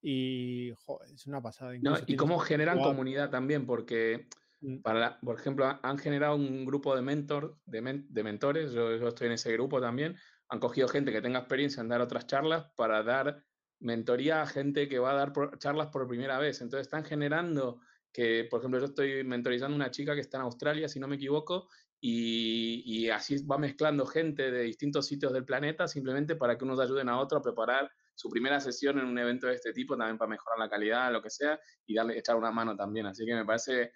[0.00, 0.70] Y
[1.12, 1.72] es una pasada.
[2.06, 4.28] y cómo generan comunidad también, porque,
[4.60, 4.76] mm.
[4.82, 9.26] para, por ejemplo, han generado un grupo de, mentor, de, de mentores, yo, yo, estoy
[9.26, 10.14] en ese grupo también,
[10.48, 13.42] han cogido gente que tenga experiencia en dar otras charlas para dar
[13.80, 16.60] mentoría a gente que va a dar charlas por primera vez.
[16.60, 17.80] Entonces están generando
[18.14, 21.08] que, por ejemplo, yo estoy mentorizando a una chica que está en Australia, si no
[21.08, 21.68] me equivoco,
[22.00, 27.08] y, así va mezclando gente de distintos sitios del planeta simplemente para que unos ayuden
[27.08, 30.28] a otros a preparar su primera sesión en un evento de este tipo, también para
[30.28, 33.06] mejorar la calidad, lo que sea, y darle, echar una mano también.
[33.06, 33.90] Así que me parece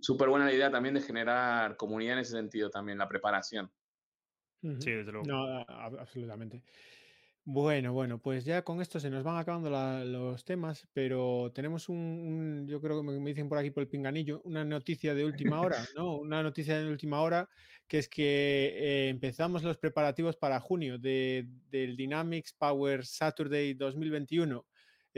[0.00, 3.70] súper buena la idea también de generar comunidad en ese sentido también, la preparación.
[4.62, 5.26] Sí, desde luego.
[5.26, 6.64] No, absolutamente.
[7.44, 9.68] Bueno, bueno, pues ya con esto se nos van acabando
[10.04, 14.40] los temas, pero tenemos un, yo creo que me, dicen por aquí por el pinganillo,
[14.44, 16.18] una noticia de última hora, ¿no?
[16.18, 17.48] Una noticia de última hora,
[17.88, 24.64] que es que eh, empezamos los preparativos para junio del Dynamics Power Saturday 2021.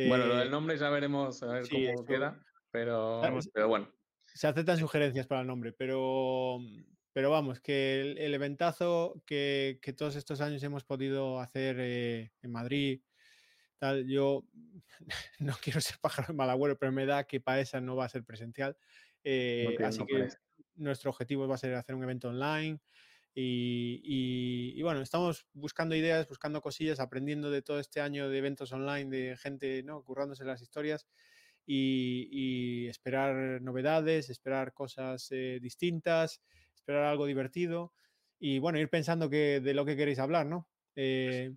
[0.09, 3.21] bueno, lo del eh, nombre ya veremos a ver cómo queda, pero,
[3.53, 3.93] pero bueno.
[4.25, 6.59] Se aceptan sugerencias para el nombre, pero
[7.15, 13.03] pero vamos, que el, eventazo que, todos estos años hemos podido hacer eh, en Madrid,
[13.79, 14.45] tal, yo
[15.39, 18.09] no quiero ser pájaro mal agüero, pero me da que para esa no va a
[18.09, 18.77] ser presencial.
[19.23, 20.29] Eh, así que
[20.75, 22.81] nuestro objetivo va a ser hacer un evento online.
[23.33, 29.09] Y, bueno, estamos buscando ideas, buscando cosillas, aprendiendo de todo este año de eventos online,
[29.09, 30.03] de gente ¿no?
[30.03, 31.07] currándose las historias
[31.65, 36.43] y, esperar novedades, esperar cosas eh, distintas
[36.85, 37.95] esperar algo divertido
[38.39, 40.69] y bueno, ir pensando que, de lo que queréis hablar, ¿no?
[40.95, 41.57] Eh,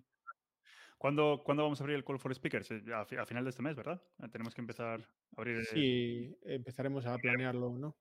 [0.96, 2.70] ¿Cuándo, vamos a abrir el Call for Speakers?
[2.70, 4.02] Eh, a, final de este mes, ¿verdad?
[4.22, 5.66] Eh, tenemos que empezar a abrir.
[5.66, 7.96] Sí, empezaremos a planearlo, ¿no?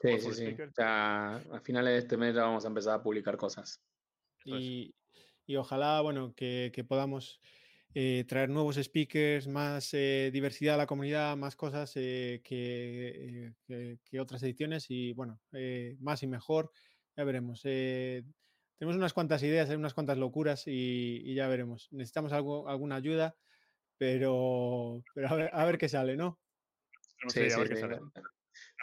[0.00, 0.62] Sí, sí, sí.
[0.62, 3.82] O sea, a finales de este mes ya vamos a empezar a publicar cosas.
[4.44, 4.94] Y,
[5.46, 7.40] y ojalá, bueno, que, que podamos
[7.94, 14.42] eh, traer nuevos speakers, más eh, diversidad a la comunidad, más cosas que, que, otras
[14.42, 15.40] ediciones y bueno,
[16.00, 16.70] más y mejor,
[17.16, 17.62] ya veremos.
[17.62, 21.88] tenemos unas cuantas ideas, unas cuantas locuras y, ya veremos.
[21.90, 23.34] Necesitamos algo, alguna ayuda,
[23.98, 26.38] pero, pero a, ver, a ver qué sale, ¿no?
[27.28, 28.00] Sí, a ver qué sale.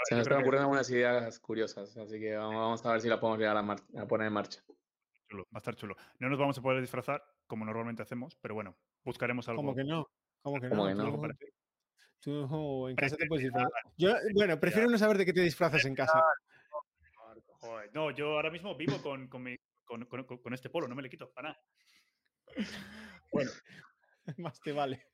[0.05, 3.39] Se nos están ocurriendo algunas ideas curiosas, así que vamos a ver si la podemos
[3.39, 4.61] llegar a, poner en marcha.
[5.29, 5.95] Chulo, va a estar chulo.
[6.19, 9.61] No nos vamos a poder disfrazar como normalmente hacemos, pero bueno, buscaremos algo.
[9.61, 10.07] ¿Cómo que no?
[10.41, 10.85] ¿Cómo que no?
[12.19, 13.71] Tú, en casa te puedes disfrazar.
[13.97, 16.23] Yo, bueno, prefiero no saber de qué te disfrazas en casa.
[17.93, 21.09] No, yo ahora mismo vivo con, con, mi, con, con este polo, no me le
[21.09, 21.61] quito para nada.
[23.31, 23.49] Bueno,
[24.37, 25.07] más te vale.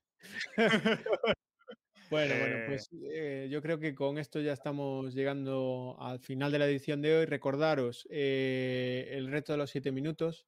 [2.09, 6.51] Bueno, bueno, eh, pues eh, yo creo que con esto ya estamos llegando al final
[6.51, 7.25] de la edición de hoy.
[7.25, 10.47] Recordaros eh, el reto de los siete minutos.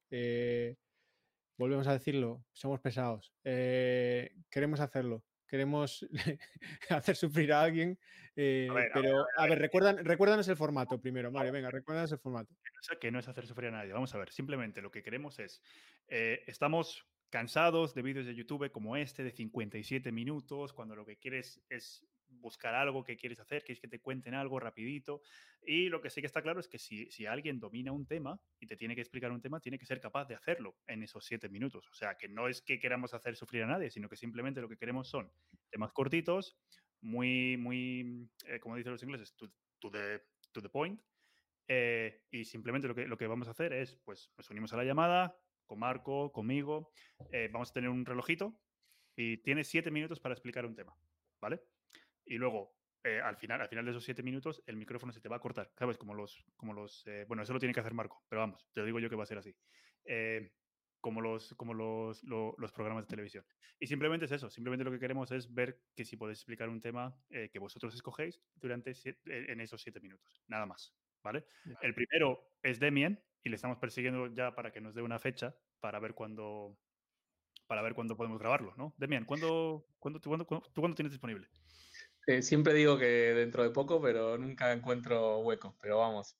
[1.62, 3.32] Volvemos a decirlo, somos pesados.
[3.42, 5.24] queremos hacerlo.
[5.46, 6.06] Queremos
[6.88, 7.98] hacer sufrir a alguien.
[8.34, 11.52] pero, a ver, recuerdan, recuérdanos el formato primero, Mario.
[11.52, 12.54] Venga, recuérdanos el formato.
[13.00, 13.92] Que no es hacer sufrir a nadie.
[13.92, 15.62] Vamos a ver, simplemente lo que queremos es.
[16.08, 21.62] estamos cansados de vídeos de YouTube como este de 57 minutos, cuando lo que quieres
[21.70, 22.06] es
[22.40, 25.22] buscar algo que quieres hacer, quieres que te cuenten algo rapidito.
[25.62, 28.40] Y lo que sí que está claro es que si, si, alguien domina un tema
[28.58, 31.24] y te tiene que explicar un tema, tiene que ser capaz de hacerlo en esos
[31.24, 31.88] 7 minutos.
[31.90, 34.68] O sea, que no es que queramos hacer sufrir a nadie, sino que simplemente lo
[34.68, 35.30] que queremos son
[35.70, 36.56] temas cortitos,
[37.00, 39.48] muy, muy, eh, como dicen los ingleses, to,
[39.90, 40.22] the,
[40.52, 41.00] to the point.
[41.68, 44.76] Eh, y simplemente lo que, lo que vamos a hacer es, pues nos unimos a
[44.76, 46.92] la llamada, con Marco, conmigo.
[47.30, 48.58] Eh, vamos a tener un relojito
[49.16, 50.96] y tiene siete minutos para explicar un tema,
[51.40, 51.62] ¿vale?
[52.24, 55.28] Y luego, eh, al, final, al final de esos siete minutos, el micrófono se te
[55.28, 55.98] va a cortar, ¿sabes?
[55.98, 58.80] Como los, como los eh, bueno, eso lo tiene que hacer Marco, pero vamos, te
[58.80, 59.54] lo digo yo que va a ser así.
[61.00, 63.44] como los, como los, los, programas de televisión.
[63.80, 66.80] Y simplemente es eso, simplemente lo que queremos es ver que si podéis explicar un
[66.80, 68.92] tema que vosotros escogéis durante
[69.24, 70.94] en esos siete minutos, nada más,
[71.24, 71.44] ¿vale?
[71.80, 75.54] El primero es Demien, y le estamos persiguiendo ya para que nos dé una fecha
[75.80, 76.78] para ver cuándo
[77.66, 78.94] para ver cuándo podemos grabarlo, ¿no?
[78.98, 81.48] Demian, ¿cuándo, cuándo, tú, cuándo tienes disponible?
[82.26, 85.74] Eh, siempre digo que dentro de poco, pero nunca encuentro huecos.
[85.80, 86.36] Pero vamos,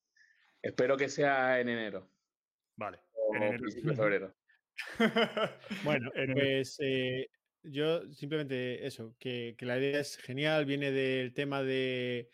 [0.60, 2.08] espero que sea en enero.
[2.76, 3.00] Vale.
[3.34, 3.64] en enero.
[3.64, 4.34] de febrero.
[5.84, 7.28] bueno, pues eh,
[7.62, 12.30] yo simplemente eso, que, que la idea es genial, viene del tema de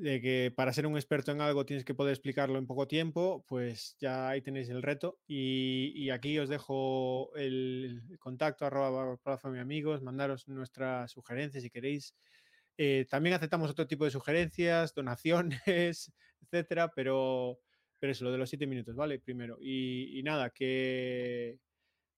[0.00, 3.44] de que para ser un experto en algo tienes que poder explicarlo en poco tiempo,
[3.46, 5.18] pues ya ahí tenéis el reto.
[5.26, 12.14] Y, aquí os dejo el contacto arroba mi amigos, mandaros nuestras sugerencias si queréis.
[12.82, 16.10] Eh, también aceptamos otro tipo de sugerencias, donaciones,
[16.40, 17.60] etcétera, pero,
[17.98, 19.18] pero eso, lo de los siete minutos, ¿vale?
[19.18, 19.58] Primero.
[19.60, 21.58] y nada, que,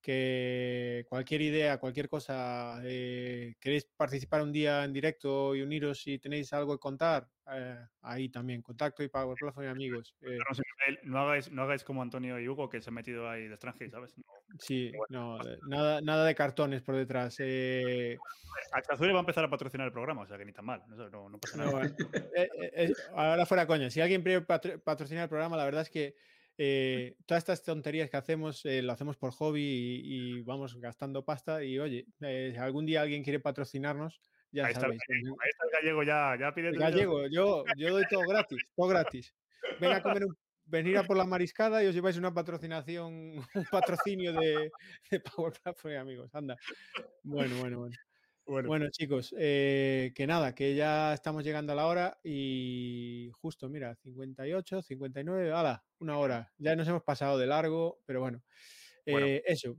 [0.02, 6.18] que cualquier idea, cualquier cosa, eh, queréis participar un día en directo y uniros si
[6.18, 10.14] tenéis algo que contar, eh, ahí también, contacto y pago plazo y amigos.
[10.22, 10.38] Eh.
[11.04, 13.92] No, hagáis, no hagáis como Antonio y Hugo que se han metido ahí de extranjero,
[13.92, 14.14] ¿sabes?
[14.58, 15.38] sí, no,
[15.68, 17.36] nada, nada de cartones por detrás.
[17.38, 18.18] Eh...
[18.74, 21.38] va a empezar a patrocinar el programa, o sea que ni tan mal, no, no
[21.38, 21.94] pasa nada.
[23.14, 26.16] ahora fuera coña, si alguien quiere patrocinar el programa, la verdad es que
[26.64, 31.64] eh, todas estas tonterías que hacemos eh, lo hacemos por hobby y, vamos gastando pasta.
[31.64, 34.20] Y oye, eh, si algún día alguien quiere patrocinarnos,
[34.52, 35.02] ya ahí sabéis.
[35.02, 36.70] Está el, ahí está el gallego, ya, ya pide.
[36.70, 39.34] gallego, yo, yo doy todo gratis, todo gratis.
[39.80, 40.36] Ven a comer un,
[40.66, 43.12] venir a por la mariscada y os lleváis una patrocinación,
[43.54, 44.70] un patrocinio de,
[45.10, 46.32] de Power Platform, amigos.
[46.32, 46.56] Anda.
[47.24, 47.96] Bueno, bueno, bueno.
[48.44, 53.94] Bueno, chicos, eh, que nada, que ya estamos llegando a la hora y justo, mira,
[53.94, 56.52] 58, 59, hala, una hora.
[56.58, 58.42] Ya nos hemos pasado de largo, pero bueno,
[59.06, 59.76] eh, eso,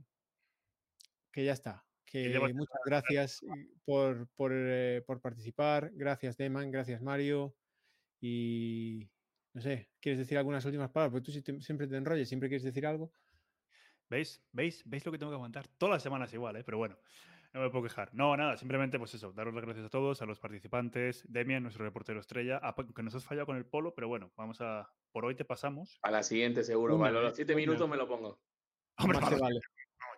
[1.30, 1.84] que ya está.
[2.04, 3.44] Que muchas gracias
[3.84, 7.56] por, eh, por, participar, gracias Deman, gracias Mario
[8.20, 9.10] y
[9.52, 11.20] no sé, ¿quieres decir algunas últimas palabras?
[11.20, 13.12] Porque tú siempre te enrolles, siempre quieres decir algo.
[14.08, 14.42] ¿Veis?
[14.52, 14.82] ¿Veis?
[14.86, 15.66] ¿Veis lo que tengo que aguantar?
[15.76, 16.62] Todas las semanas igual, ¿eh?
[16.64, 16.96] pero bueno.
[17.54, 18.10] No me puedo quejar.
[18.12, 21.84] No, nada, simplemente pues eso, daros las gracias a todos, a los participantes, Demian, nuestro
[21.84, 22.60] reportero estrella,
[22.94, 26.00] que nos has fallado con el polo, pero bueno, vamos a, por hoy te pasamos.
[26.02, 28.40] A la siguiente seguro, vale, los siete minutos me lo pongo.
[28.98, 29.60] Hombre, vale.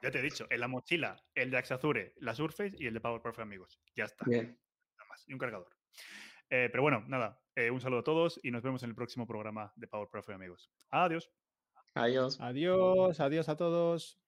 [0.02, 3.00] ya te he dicho, en la mochila, el de Axazure, la Surface y el de
[3.02, 3.78] Power Prof amigos.
[3.94, 4.24] Ya está.
[4.24, 4.58] Bien.
[4.96, 5.68] Nada más, y un cargador.
[6.48, 9.26] Eh, pero bueno, nada, eh, un saludo a todos y nos vemos en el próximo
[9.26, 10.70] programa de Power Prof amigos.
[10.88, 11.30] Adiós.
[11.92, 12.40] Adiós.
[12.40, 14.18] Adiós, adiós a todos.